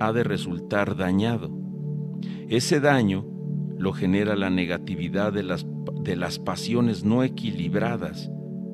[0.00, 1.50] ha de resultar dañado.
[2.48, 3.35] Ese daño
[3.78, 5.66] lo genera la negatividad de las,
[6.02, 8.30] de las pasiones no equilibradas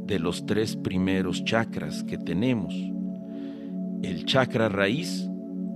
[0.06, 2.74] de los tres primeros chakras que tenemos.
[4.02, 5.28] El chakra raíz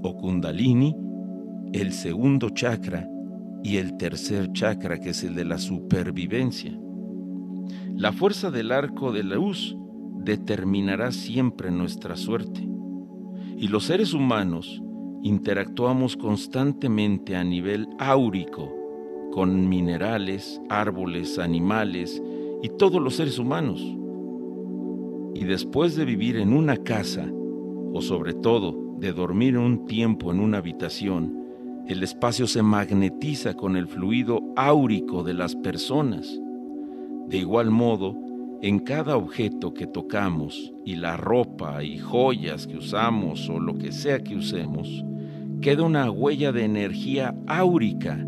[0.03, 0.95] o kundalini,
[1.73, 3.09] el segundo chakra
[3.63, 6.79] y el tercer chakra que es el de la supervivencia.
[7.95, 9.77] La fuerza del arco de la luz
[10.23, 12.69] determinará siempre nuestra suerte.
[13.57, 14.83] Y los seres humanos
[15.23, 18.76] interactuamos constantemente a nivel áurico
[19.37, 22.23] con minerales, árboles, animales
[22.63, 23.83] y todos los seres humanos.
[25.35, 27.31] Y después de vivir en una casa,
[27.93, 31.39] o sobre todo de dormir un tiempo en una habitación,
[31.87, 36.41] el espacio se magnetiza con el fluido áurico de las personas.
[37.29, 38.17] De igual modo,
[38.63, 43.93] en cada objeto que tocamos y la ropa y joyas que usamos o lo que
[43.93, 45.05] sea que usemos,
[45.61, 48.27] queda una huella de energía áurica.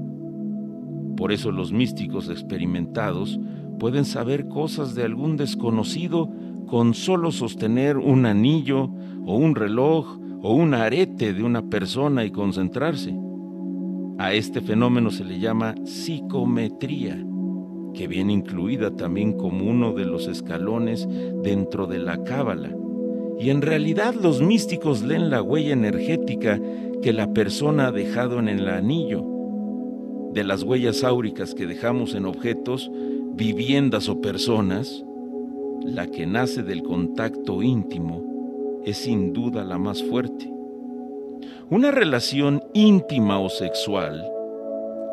[1.18, 3.40] Por eso los místicos experimentados
[3.80, 6.30] pueden saber cosas de algún desconocido
[6.68, 8.88] con solo sostener un anillo
[9.26, 13.18] o un reloj o un arete de una persona y concentrarse.
[14.18, 17.20] A este fenómeno se le llama psicometría,
[17.94, 21.08] que viene incluida también como uno de los escalones
[21.42, 22.70] dentro de la cábala.
[23.40, 26.60] Y en realidad los místicos leen la huella energética
[27.02, 29.37] que la persona ha dejado en el anillo.
[30.32, 32.90] De las huellas áuricas que dejamos en objetos,
[33.34, 35.04] viviendas o personas,
[35.84, 40.50] la que nace del contacto íntimo es sin duda la más fuerte.
[41.70, 44.24] Una relación íntima o sexual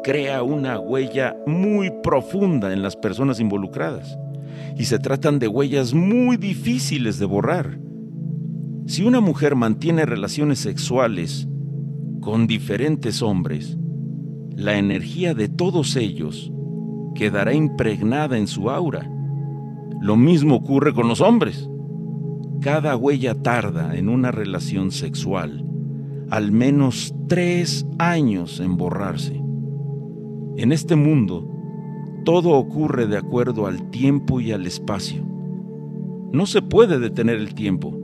[0.03, 4.17] crea una huella muy profunda en las personas involucradas
[4.77, 7.79] y se tratan de huellas muy difíciles de borrar.
[8.85, 11.47] Si una mujer mantiene relaciones sexuales
[12.21, 13.77] con diferentes hombres,
[14.55, 16.51] la energía de todos ellos
[17.13, 19.09] quedará impregnada en su aura.
[20.01, 21.69] Lo mismo ocurre con los hombres.
[22.61, 25.65] Cada huella tarda en una relación sexual
[26.29, 29.41] al menos tres años en borrarse.
[30.57, 31.47] En este mundo,
[32.23, 35.23] todo ocurre de acuerdo al tiempo y al espacio.
[36.31, 37.97] No se puede detener el tiempo,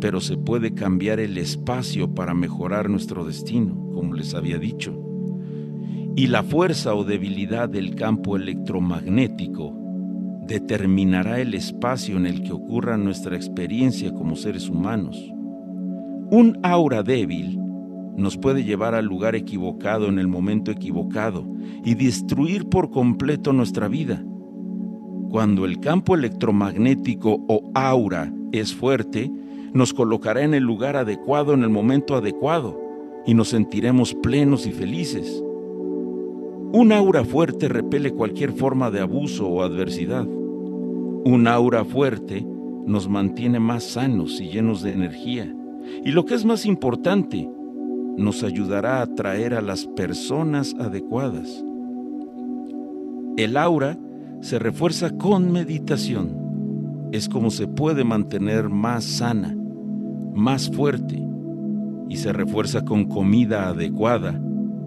[0.00, 5.00] pero se puede cambiar el espacio para mejorar nuestro destino, como les había dicho.
[6.16, 9.76] Y la fuerza o debilidad del campo electromagnético
[10.46, 15.16] determinará el espacio en el que ocurra nuestra experiencia como seres humanos.
[16.30, 17.58] Un aura débil
[18.16, 21.46] nos puede llevar al lugar equivocado en el momento equivocado
[21.84, 24.24] y destruir por completo nuestra vida.
[25.30, 29.32] Cuando el campo electromagnético o aura es fuerte,
[29.72, 32.80] nos colocará en el lugar adecuado en el momento adecuado
[33.26, 35.43] y nos sentiremos plenos y felices.
[36.76, 40.26] Un aura fuerte repele cualquier forma de abuso o adversidad.
[40.26, 42.44] Un aura fuerte
[42.84, 45.54] nos mantiene más sanos y llenos de energía.
[46.04, 47.48] Y lo que es más importante,
[48.16, 51.64] nos ayudará a atraer a las personas adecuadas.
[53.36, 53.96] El aura
[54.40, 57.08] se refuerza con meditación.
[57.12, 59.56] Es como se puede mantener más sana,
[60.34, 61.24] más fuerte
[62.08, 64.40] y se refuerza con comida adecuada,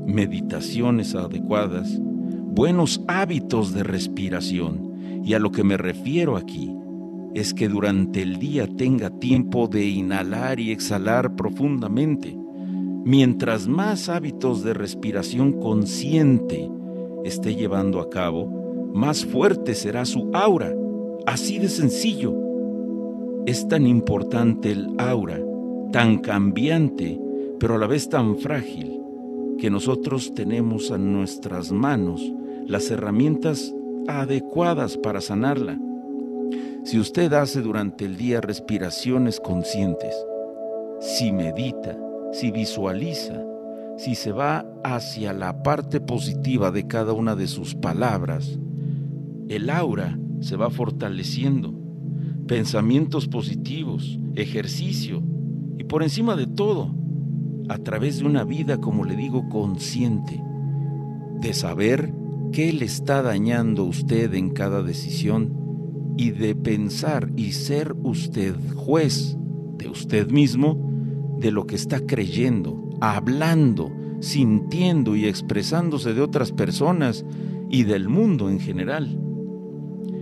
[0.07, 5.21] meditaciones adecuadas, buenos hábitos de respiración.
[5.23, 6.73] Y a lo que me refiero aquí
[7.35, 12.35] es que durante el día tenga tiempo de inhalar y exhalar profundamente
[13.07, 16.69] Mientras más hábitos de respiración consciente
[17.23, 20.75] esté llevando a cabo, más fuerte será su aura.
[21.25, 22.35] Así de sencillo.
[23.45, 25.39] Es tan importante el aura,
[25.93, 27.17] tan cambiante,
[27.57, 28.96] pero a la vez tan frágil,
[29.57, 32.21] que nosotros tenemos a nuestras manos
[32.65, 33.73] las herramientas
[34.07, 35.79] adecuadas para sanarla.
[36.83, 40.15] Si usted hace durante el día respiraciones conscientes,
[40.99, 41.97] si medita,
[42.31, 43.43] si visualiza,
[43.97, 48.59] si se va hacia la parte positiva de cada una de sus palabras,
[49.49, 51.73] el aura se va fortaleciendo.
[52.47, 55.21] Pensamientos positivos, ejercicio
[55.77, 56.95] y por encima de todo,
[57.69, 60.41] a través de una vida, como le digo, consciente,
[61.39, 62.13] de saber
[62.51, 69.37] qué le está dañando usted en cada decisión y de pensar y ser usted juez
[69.77, 70.87] de usted mismo
[71.39, 77.25] de lo que está creyendo, hablando, sintiendo y expresándose de otras personas
[77.69, 79.19] y del mundo en general.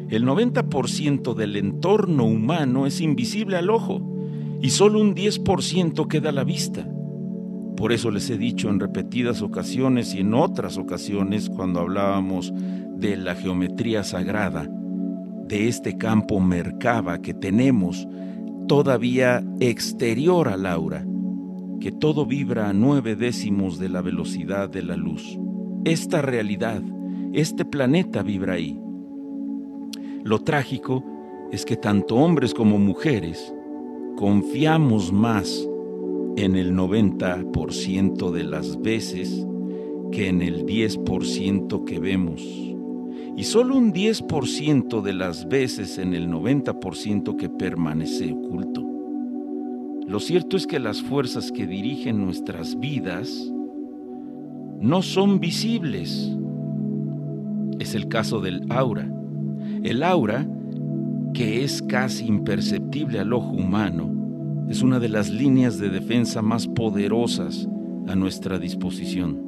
[0.10, 4.02] El 90% del entorno humano es invisible al ojo
[4.62, 6.88] y solo un 10% queda a la vista.
[7.78, 12.54] Por eso les he dicho en repetidas ocasiones y en otras ocasiones cuando hablábamos
[12.98, 14.70] de la geometría sagrada,
[15.48, 18.08] de este campo Merkaba que tenemos
[18.68, 21.06] todavía exterior al aura,
[21.80, 25.38] que todo vibra a nueve décimos de la velocidad de la luz.
[25.84, 26.82] Esta realidad,
[27.34, 28.80] este planeta vibra ahí.
[30.24, 31.04] Lo trágico
[31.52, 33.54] es que tanto hombres como mujeres
[34.16, 35.68] confiamos más
[36.38, 39.46] en el 90% de las veces
[40.12, 42.42] que en el 10% que vemos
[43.38, 48.82] y solo un 10% de las veces en el 90% que permanece oculto.
[50.08, 53.52] Lo cierto es que las fuerzas que dirigen nuestras vidas
[54.80, 56.32] no son visibles.
[57.80, 59.12] Es el caso del aura.
[59.84, 60.48] El aura,
[61.34, 64.15] que es casi imperceptible al ojo humano,
[64.70, 67.68] es una de las líneas de defensa más poderosas
[68.08, 69.46] a nuestra disposición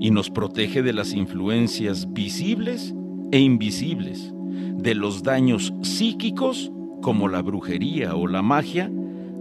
[0.00, 2.94] y nos protege de las influencias visibles
[3.32, 4.32] e invisibles,
[4.76, 6.70] de los daños psíquicos
[7.02, 8.90] como la brujería o la magia,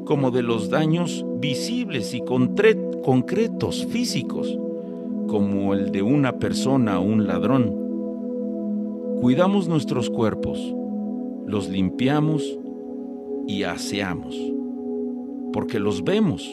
[0.06, 4.58] como de los daños visibles y concretos físicos,
[5.28, 7.76] como el de una persona o un ladrón.
[9.22, 10.60] Cuidamos nuestros cuerpos,
[11.46, 12.58] los limpiamos
[13.48, 14.36] y aseamos,
[15.54, 16.48] porque los vemos.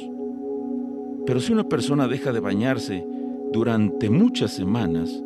[1.26, 3.06] Pero si una persona deja de bañarse
[3.52, 5.22] durante muchas semanas,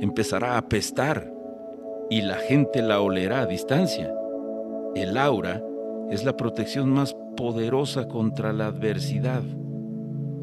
[0.00, 1.32] empezará a apestar
[2.10, 4.12] y la gente la olerá a distancia.
[4.94, 5.62] El aura
[6.10, 9.42] es la protección más poderosa contra la adversidad.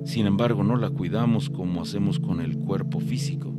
[0.06, 3.54] Sin embargo, no la cuidamos como hacemos con el cuerpo físico.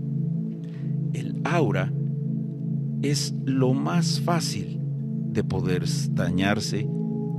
[1.13, 1.93] El aura
[3.03, 4.81] es lo más fácil
[5.31, 6.89] de poder dañarse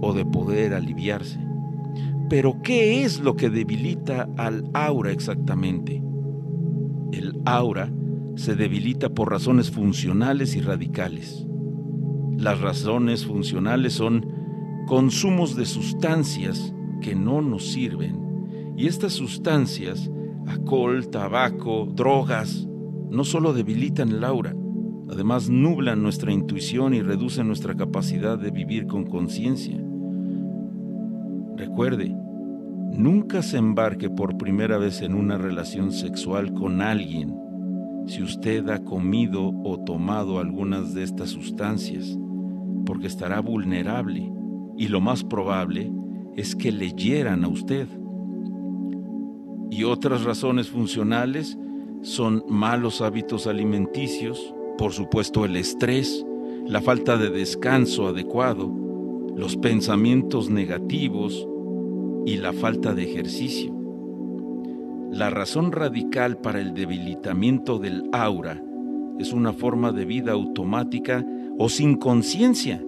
[0.02, 1.40] o de poder aliviarse.
[2.30, 6.02] Pero ¿qué es lo que debilita al aura exactamente?
[7.12, 7.92] El aura
[8.36, 11.46] se debilita por razones funcionales y radicales.
[12.38, 14.26] Las razones funcionales son
[14.88, 18.26] consumos de sustancias que no nos sirven
[18.78, 20.12] y estas sustancias,
[20.48, 22.68] alcohol, tabaco, drogas,
[23.10, 24.54] no solo debilitan el aura,
[25.10, 29.85] además nublan nuestra intuición y reducen nuestra capacidad de vivir con conciencia.
[31.58, 32.14] Recuerde,
[32.92, 37.36] nunca se embarque por primera vez en una relación sexual con alguien
[38.08, 42.18] si usted ha comido o tomado algunas de estas sustancias,
[42.86, 44.32] porque estará vulnerable
[44.78, 45.92] y lo más probable
[46.36, 47.88] es que le hieran a usted.
[49.72, 51.58] Y otras razones funcionales
[52.02, 56.26] son malos hábitos alimenticios, por supuesto el estrés,
[56.68, 58.85] la falta de descanso adecuado,
[59.36, 61.48] los pensamientos negativos
[62.26, 63.74] y la falta de ejercicio.
[65.12, 68.62] La razón radical para el debilitamiento del aura
[69.20, 71.26] es una forma de vida automática
[71.58, 72.82] o sin conciencia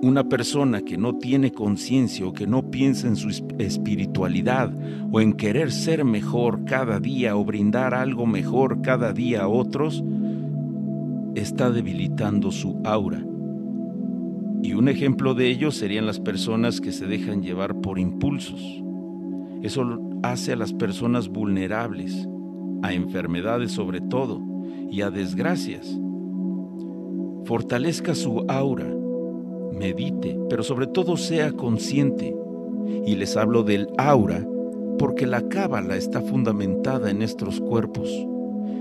[0.00, 4.72] una persona que no tiene conciencia o que no piensa en su espiritualidad
[5.10, 10.04] o en querer ser mejor cada día o brindar algo mejor cada día a otros,
[11.34, 13.24] está debilitando su aura.
[14.62, 18.82] Y un ejemplo de ello serían las personas que se dejan llevar por impulsos.
[19.62, 22.28] Eso hace a las personas vulnerables,
[22.82, 24.40] a enfermedades sobre todo
[24.90, 25.98] y a desgracias.
[27.44, 28.92] Fortalezca su aura
[29.78, 32.36] medite, pero sobre todo sea consciente.
[33.06, 34.46] Y les hablo del aura
[34.98, 38.10] porque la cábala está fundamentada en nuestros cuerpos.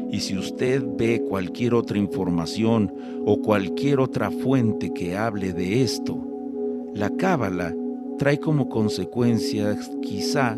[0.09, 2.93] Y si usted ve cualquier otra información
[3.25, 6.17] o cualquier otra fuente que hable de esto,
[6.93, 7.75] la cábala
[8.17, 10.57] trae como consecuencia quizá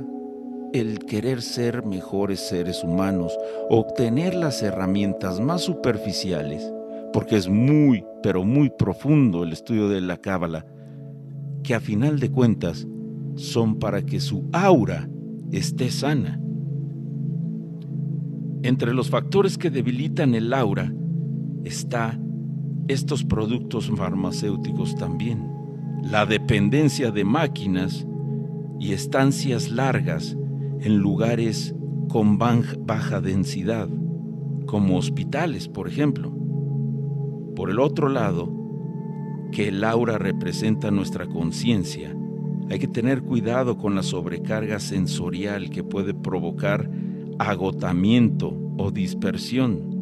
[0.71, 3.35] el querer ser mejores seres humanos,
[3.69, 6.71] obtener las herramientas más superficiales
[7.11, 10.65] porque es muy, pero muy profundo el estudio de la Cábala,
[11.63, 12.87] que a final de cuentas
[13.35, 15.09] son para que su aura
[15.51, 16.39] esté sana.
[18.61, 20.93] Entre los factores que debilitan el aura
[21.63, 22.19] está
[22.89, 25.47] estos productos farmacéuticos también,
[26.03, 28.05] la dependencia de máquinas
[28.79, 30.35] y estancias largas
[30.81, 31.73] en lugares
[32.09, 33.87] con baja densidad,
[34.65, 36.33] como hospitales, por ejemplo.
[37.55, 38.51] Por el otro lado,
[39.51, 42.15] que el aura representa nuestra conciencia,
[42.69, 46.89] hay que tener cuidado con la sobrecarga sensorial que puede provocar
[47.39, 49.97] agotamiento o dispersión.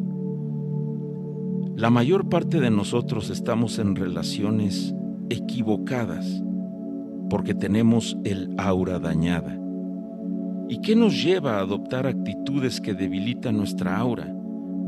[1.76, 4.92] La mayor parte de nosotros estamos en relaciones
[5.30, 6.42] equivocadas
[7.30, 9.56] porque tenemos el aura dañada.
[10.68, 14.34] ¿Y qué nos lleva a adoptar actitudes que debilitan nuestra aura?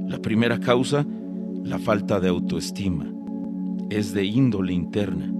[0.06, 1.06] La primera causa
[1.64, 3.06] la falta de autoestima.
[3.90, 5.32] Es de índole interna.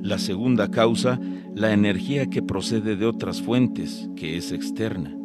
[0.00, 1.18] La segunda causa,
[1.54, 5.16] la energía que procede de otras fuentes, que es externa.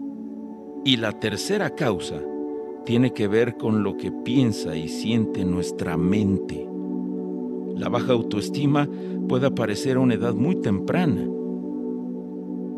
[0.84, 2.20] Y la tercera causa
[2.86, 6.68] tiene que ver con lo que piensa y siente nuestra mente.
[7.76, 8.90] La baja autoestima
[9.28, 11.24] puede aparecer a una edad muy temprana,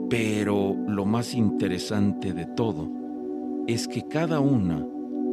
[0.09, 2.91] pero lo más interesante de todo
[3.67, 4.85] es que cada una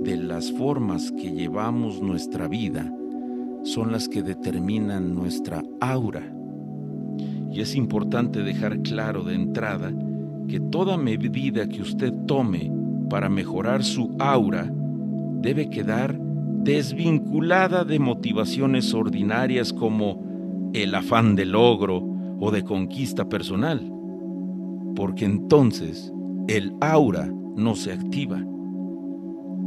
[0.02, 2.94] de las formas que llevamos nuestra vida
[3.64, 6.22] son las que determinan nuestra aura.
[7.50, 9.92] Y es importante dejar claro de entrada
[10.50, 12.72] que toda medida que usted tome
[13.08, 14.68] para mejorar su aura
[15.40, 22.04] debe quedar desvinculada de motivaciones ordinarias como el afán de logro
[22.40, 23.80] o de conquista personal,
[24.96, 26.12] porque entonces
[26.48, 28.44] el aura no se activa.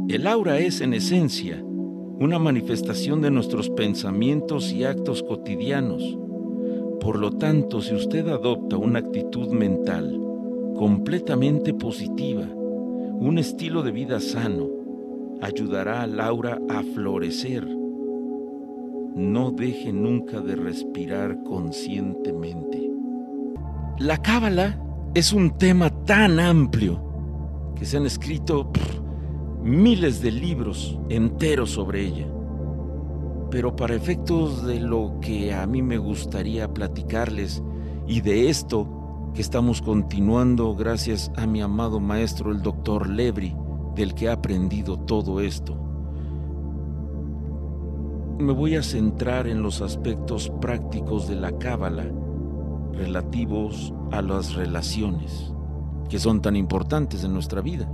[0.08, 6.18] El aura es en esencia una manifestación de nuestros pensamientos y actos cotidianos.
[7.00, 10.20] Por lo tanto, si usted adopta una actitud mental
[10.74, 14.68] completamente positiva, un estilo de vida sano,
[15.40, 17.66] ayudará a Laura a florecer.
[19.14, 22.90] No deje nunca de respirar conscientemente.
[23.98, 24.80] La cábala
[25.14, 27.00] es un tema tan amplio
[27.76, 28.72] que se han escrito
[29.62, 32.26] miles de libros enteros sobre ella.
[33.50, 37.62] Pero para efectos de lo que a mí me gustaría platicarles
[38.06, 39.03] y de esto
[39.34, 43.56] que estamos continuando gracias a mi amado maestro el doctor Lebri,
[43.94, 45.76] del que he aprendido todo esto,
[48.38, 52.06] me voy a centrar en los aspectos prácticos de la cábala
[52.92, 55.52] relativos a las relaciones,
[56.08, 57.88] que son tan importantes en nuestra vida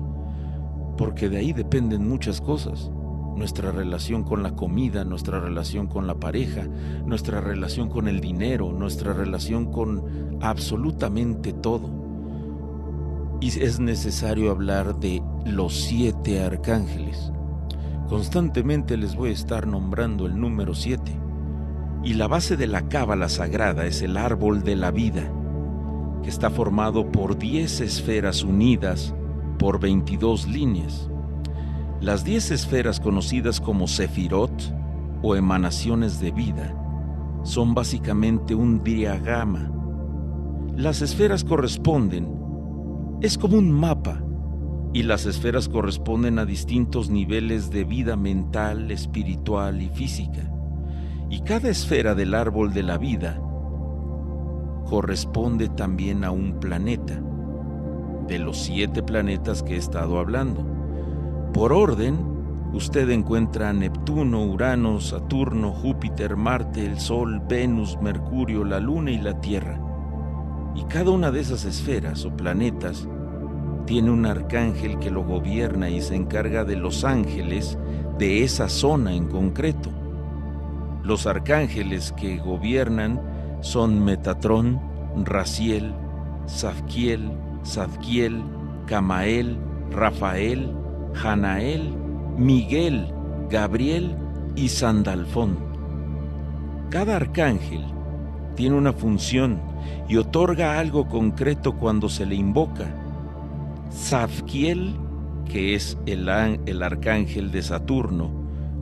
[1.00, 2.90] porque de ahí dependen muchas cosas.
[3.40, 6.66] Nuestra relación con la comida, nuestra relación con la pareja,
[7.06, 11.88] nuestra relación con el dinero, nuestra relación con absolutamente todo.
[13.40, 17.32] Y es necesario hablar de los siete arcángeles.
[18.10, 21.18] Constantemente les voy a estar nombrando el número siete.
[22.04, 25.32] Y la base de la cábala sagrada es el árbol de la vida,
[26.22, 29.14] que está formado por diez esferas unidas
[29.58, 31.10] por 22 líneas.
[32.00, 34.74] Las 10 esferas conocidas como Sefirot
[35.20, 36.74] o emanaciones de vida
[37.42, 39.70] son básicamente un diagrama.
[40.76, 42.26] Las esferas corresponden,
[43.20, 44.24] es como un mapa,
[44.94, 50.50] y las esferas corresponden a distintos niveles de vida mental, espiritual y física.
[51.28, 53.38] Y cada esfera del árbol de la vida
[54.86, 57.22] corresponde también a un planeta
[58.26, 60.79] de los siete planetas que he estado hablando.
[61.52, 62.16] Por orden,
[62.72, 69.40] usted encuentra Neptuno, Urano, Saturno, Júpiter, Marte, el Sol, Venus, Mercurio, la Luna y la
[69.40, 69.80] Tierra.
[70.76, 73.08] Y cada una de esas esferas o planetas
[73.84, 77.76] tiene un arcángel que lo gobierna y se encarga de los ángeles
[78.18, 79.90] de esa zona en concreto.
[81.02, 83.20] Los arcángeles que gobiernan
[83.60, 84.80] son Metatrón,
[85.24, 85.92] Raciel,
[86.48, 87.32] Zafkiel,
[87.64, 88.40] Zadkiel,
[88.86, 89.58] Camael,
[89.90, 90.72] Rafael,
[91.14, 91.92] Janael,
[92.36, 93.12] Miguel,
[93.50, 94.14] Gabriel
[94.56, 95.58] y Sandalfón.
[96.90, 97.84] Cada arcángel
[98.56, 99.60] tiene una función
[100.08, 102.94] y otorga algo concreto cuando se le invoca.
[103.92, 104.94] Zadkiel,
[105.44, 106.28] que es el,
[106.66, 108.30] el arcángel de Saturno,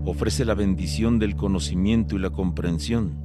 [0.04, 3.16] ofrece la bendición del conocimiento y la comprensión.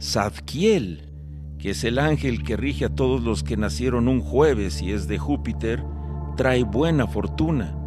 [0.00, 1.12] Zadkiel,
[1.58, 5.08] que es el ángel que rige a todos los que nacieron un jueves y es
[5.08, 5.82] de Júpiter,
[6.36, 7.77] trae buena fortuna.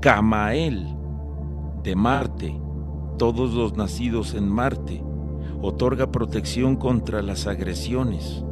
[0.00, 0.96] Camael,
[1.82, 2.58] de Marte,
[3.18, 5.04] todos los nacidos en Marte,
[5.60, 8.42] otorga protección contra las agresiones.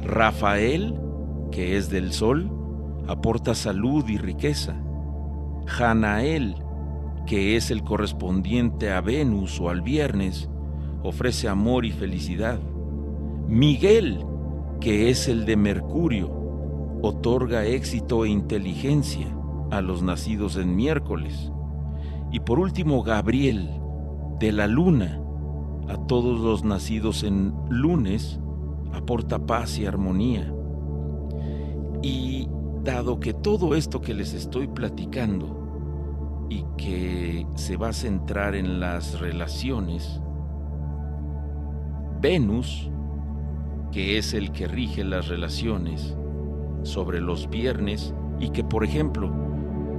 [0.00, 0.94] Rafael,
[1.50, 2.52] que es del Sol,
[3.08, 4.80] aporta salud y riqueza.
[5.66, 6.54] Janael,
[7.26, 10.48] que es el correspondiente a Venus o al viernes,
[11.02, 12.60] ofrece amor y felicidad.
[13.48, 14.24] Miguel,
[14.78, 16.30] que es el de Mercurio,
[17.02, 19.34] otorga éxito e inteligencia
[19.70, 21.52] a los nacidos en miércoles.
[22.32, 23.70] Y por último, Gabriel,
[24.38, 25.20] de la luna,
[25.88, 28.40] a todos los nacidos en lunes,
[28.92, 30.52] aporta paz y armonía.
[32.02, 32.48] Y
[32.82, 38.80] dado que todo esto que les estoy platicando y que se va a centrar en
[38.80, 40.20] las relaciones,
[42.20, 42.90] Venus
[43.92, 46.16] que es el que rige las relaciones,
[46.82, 49.30] sobre los viernes y que, por ejemplo,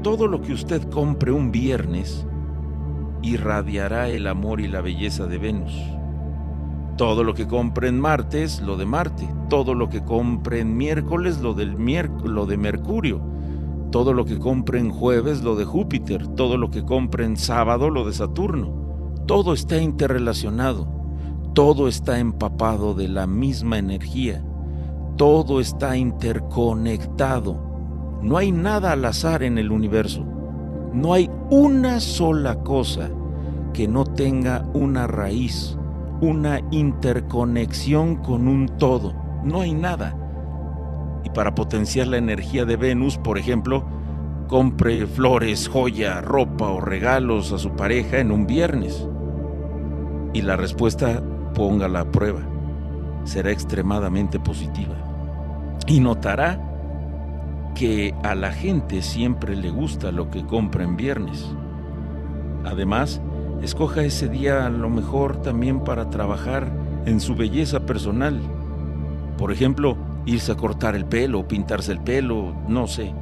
[0.01, 2.25] todo lo que usted compre un viernes
[3.21, 5.73] irradiará el amor y la belleza de Venus.
[6.97, 9.27] Todo lo que compre en martes, lo de Marte.
[9.49, 11.75] Todo lo que compre en miércoles, lo, del
[12.23, 13.21] lo de Mercurio.
[13.91, 16.27] Todo lo que compre en jueves, lo de Júpiter.
[16.27, 19.13] Todo lo que compre en sábado, lo de Saturno.
[19.25, 21.01] Todo está interrelacionado.
[21.53, 24.41] Todo está empapado de la misma energía,
[25.17, 27.70] todo está interconectado.
[28.21, 30.23] No hay nada al azar en el universo.
[30.93, 33.09] No hay una sola cosa
[33.73, 35.77] que no tenga una raíz,
[36.21, 39.13] una interconexión con un todo.
[39.43, 40.15] No hay nada.
[41.23, 43.85] Y para potenciar la energía de Venus, por ejemplo,
[44.47, 49.07] compre flores, joya, ropa o regalos a su pareja en un viernes.
[50.33, 51.23] Y la respuesta
[51.55, 52.41] ponga la prueba.
[53.23, 54.95] Será extremadamente positiva.
[55.87, 56.70] Y notará
[57.73, 61.45] que a la gente siempre le gusta lo que compra en viernes.
[62.65, 63.21] Además,
[63.61, 66.71] escoja ese día a lo mejor también para trabajar
[67.05, 68.39] en su belleza personal.
[69.37, 73.13] Por ejemplo, irse a cortar el pelo, pintarse el pelo, no sé.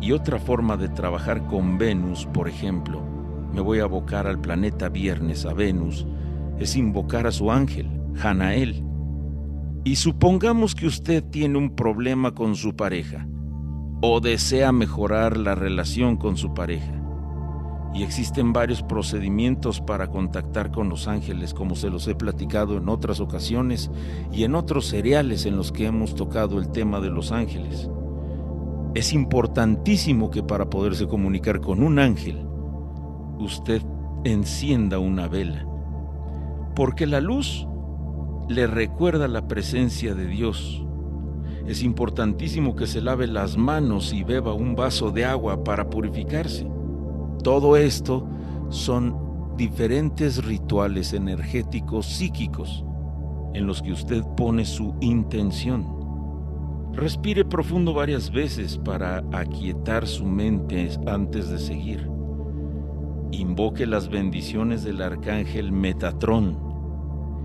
[0.00, 3.02] Y otra forma de trabajar con Venus, por ejemplo,
[3.52, 6.06] me voy a abocar al planeta Viernes, a Venus,
[6.58, 7.90] es invocar a su ángel,
[8.22, 8.84] Hanael.
[9.84, 13.26] Y supongamos que usted tiene un problema con su pareja
[14.00, 16.94] o desea mejorar la relación con su pareja.
[17.94, 22.88] Y existen varios procedimientos para contactar con los ángeles, como se los he platicado en
[22.88, 23.90] otras ocasiones
[24.30, 27.90] y en otros seriales en los que hemos tocado el tema de los ángeles.
[28.94, 32.46] Es importantísimo que para poderse comunicar con un ángel,
[33.38, 33.82] usted
[34.24, 35.66] encienda una vela,
[36.74, 37.66] porque la luz
[38.48, 40.87] le recuerda la presencia de Dios
[41.68, 46.66] es importantísimo que se lave las manos y beba un vaso de agua para purificarse.
[47.44, 48.26] Todo esto
[48.70, 52.86] son diferentes rituales energéticos psíquicos
[53.52, 55.86] en los que usted pone su intención.
[56.94, 62.08] Respire profundo varias veces para aquietar su mente antes de seguir.
[63.30, 66.58] Invoque las bendiciones del arcángel Metatrón,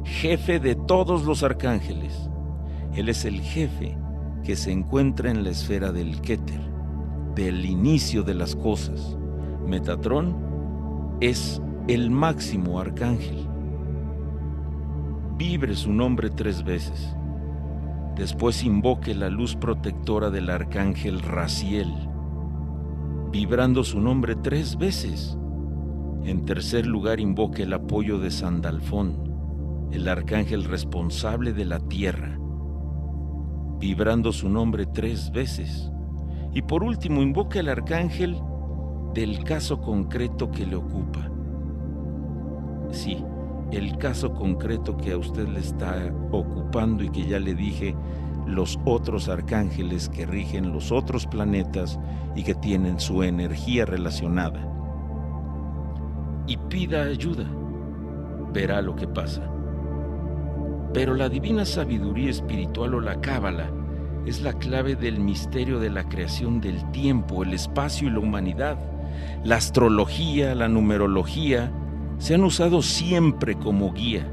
[0.05, 2.29] jefe de todos los arcángeles.
[2.95, 3.97] Él es el jefe
[4.43, 6.61] que se encuentra en la esfera del Keter,
[7.33, 9.17] del inicio de las cosas.
[9.65, 10.35] Metatrón
[11.21, 13.47] es el máximo arcángel.
[15.37, 17.15] Vibre su nombre tres veces.
[18.15, 21.91] Después invoque la luz protectora del arcángel Raciel,
[23.31, 25.37] vibrando su nombre tres veces.
[26.23, 32.42] En tercer lugar, invoque el apoyo de Sandalfón, el arcángel responsable de la tierra
[33.83, 35.91] vibrando su nombre tres veces.
[36.53, 38.41] Y por último, invoca el arcángel
[39.13, 41.29] del caso concreto que le ocupa.
[42.91, 43.21] Sí,
[43.71, 47.93] el caso concreto que a usted le está ocupando y que ya le dije,
[48.47, 51.99] los otros arcángeles que rigen los otros planetas
[52.37, 54.65] y que tienen su energía relacionada.
[56.47, 57.45] Y pida ayuda,
[58.53, 59.41] verá lo que pasa.
[60.93, 63.71] Pero la divina sabiduría espiritual o la cábala
[64.25, 68.77] es la clave del misterio de la creación del tiempo, el espacio y la humanidad.
[69.43, 71.71] La astrología, la numerología,
[72.19, 74.25] se han usado siempre como guía,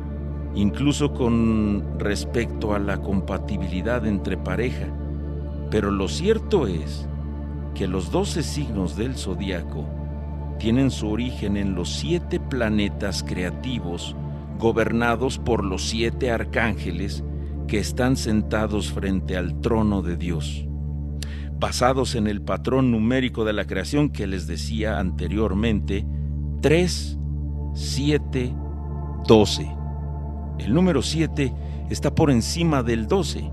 [0.54, 4.86] incluso con respecto a la compatibilidad entre pareja.
[5.70, 7.08] Pero lo cierto es
[7.74, 9.86] que los doce signos del zodiaco
[10.58, 14.14] tienen su origen en los siete planetas creativos
[14.60, 17.24] gobernados por los siete arcángeles
[17.66, 20.68] que están sentados frente al trono de Dios,
[21.58, 26.06] basados en el patrón numérico de la creación que les decía anteriormente,
[26.60, 27.18] 3,
[27.74, 28.54] 7,
[29.26, 29.76] 12.
[30.58, 31.52] El número 7
[31.88, 33.50] está por encima del 12.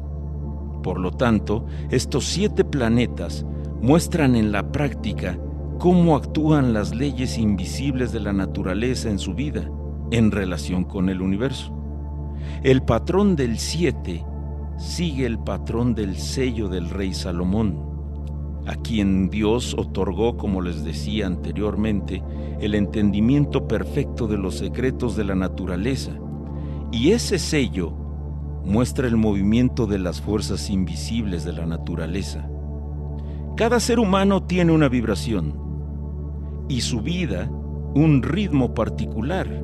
[0.83, 3.45] Por lo tanto, estos siete planetas
[3.81, 5.39] muestran en la práctica
[5.79, 9.69] cómo actúan las leyes invisibles de la naturaleza en su vida
[10.11, 11.73] en relación con el universo.
[12.63, 14.23] El patrón del 7
[14.77, 17.87] sigue el patrón del sello del rey Salomón,
[18.65, 22.23] a quien Dios otorgó, como les decía anteriormente,
[22.59, 26.11] el entendimiento perfecto de los secretos de la naturaleza.
[26.91, 27.93] Y ese sello
[28.65, 32.49] muestra el movimiento de las fuerzas invisibles de la naturaleza.
[33.55, 35.57] Cada ser humano tiene una vibración
[36.67, 37.49] y su vida
[37.95, 39.63] un ritmo particular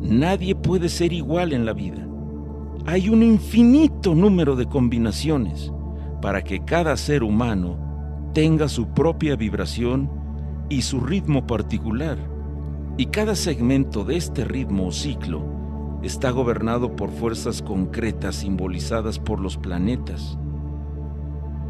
[0.00, 2.06] Nadie puede ser igual en la vida.
[2.86, 5.72] Hay un infinito número de combinaciones
[6.22, 7.78] para que cada ser humano
[8.32, 10.10] tenga su propia vibración
[10.68, 12.18] y su ritmo particular.
[12.96, 15.44] Y cada segmento de este ritmo o ciclo
[16.02, 20.38] está gobernado por fuerzas concretas simbolizadas por los planetas.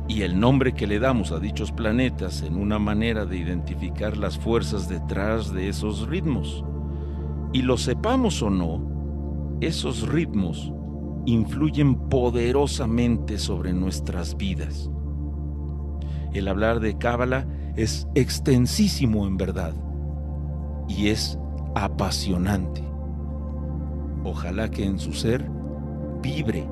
[0.07, 4.39] Y el nombre que le damos a dichos planetas en una manera de identificar las
[4.39, 6.65] fuerzas detrás de esos ritmos.
[7.53, 10.73] Y lo sepamos o no, esos ritmos
[11.27, 14.91] influyen poderosamente sobre nuestras vidas.
[16.33, 17.47] El hablar de Cábala
[17.77, 19.75] es extensísimo en verdad
[20.89, 21.39] y es
[21.75, 22.85] apasionante.
[24.25, 25.51] Ojalá que en su ser
[26.23, 26.69] vibre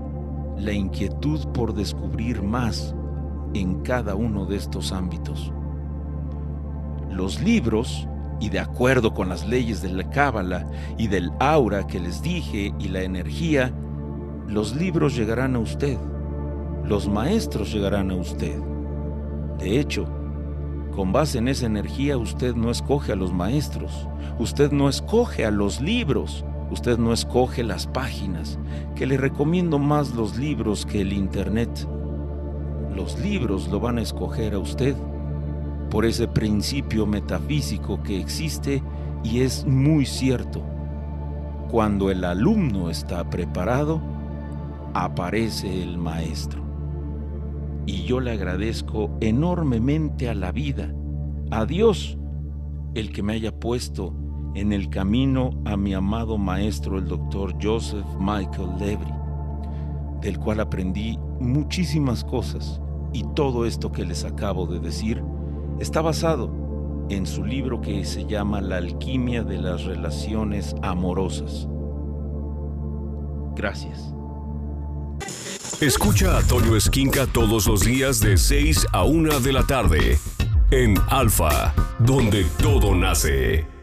[0.56, 2.94] la inquietud por descubrir más
[3.54, 5.52] en cada uno de estos ámbitos.
[7.10, 8.08] Los libros,
[8.40, 10.66] y de acuerdo con las leyes de la Cábala
[10.96, 13.72] y del aura que les dije y la energía,
[14.46, 15.98] los libros llegarán a usted,
[16.84, 18.58] los maestros llegarán a usted.
[19.58, 20.06] De hecho,
[20.94, 24.08] con base en esa energía usted no escoge a los maestros,
[24.38, 28.58] usted no escoge a los libros, usted no escoge las páginas,
[28.94, 31.70] que le recomiendo más los libros que el Internet.
[32.94, 34.96] Los libros lo van a escoger a usted
[35.90, 38.82] por ese principio metafísico que existe
[39.24, 40.62] y es muy cierto.
[41.70, 44.00] Cuando el alumno está preparado,
[44.94, 46.62] aparece el maestro.
[47.86, 50.94] Y yo le agradezco enormemente a la vida,
[51.50, 52.18] a Dios,
[52.94, 54.14] el que me haya puesto
[54.54, 59.12] en el camino a mi amado maestro, el doctor Joseph Michael Levry,
[60.20, 62.80] del cual aprendí muchísimas cosas
[63.12, 65.22] y todo esto que les acabo de decir
[65.80, 71.68] está basado en su libro que se llama La alquimia de las relaciones amorosas.
[73.56, 74.12] Gracias.
[75.80, 80.18] Escucha a Toño Esquinca todos los días de 6 a 1 de la tarde
[80.70, 83.77] en Alfa, donde todo nace.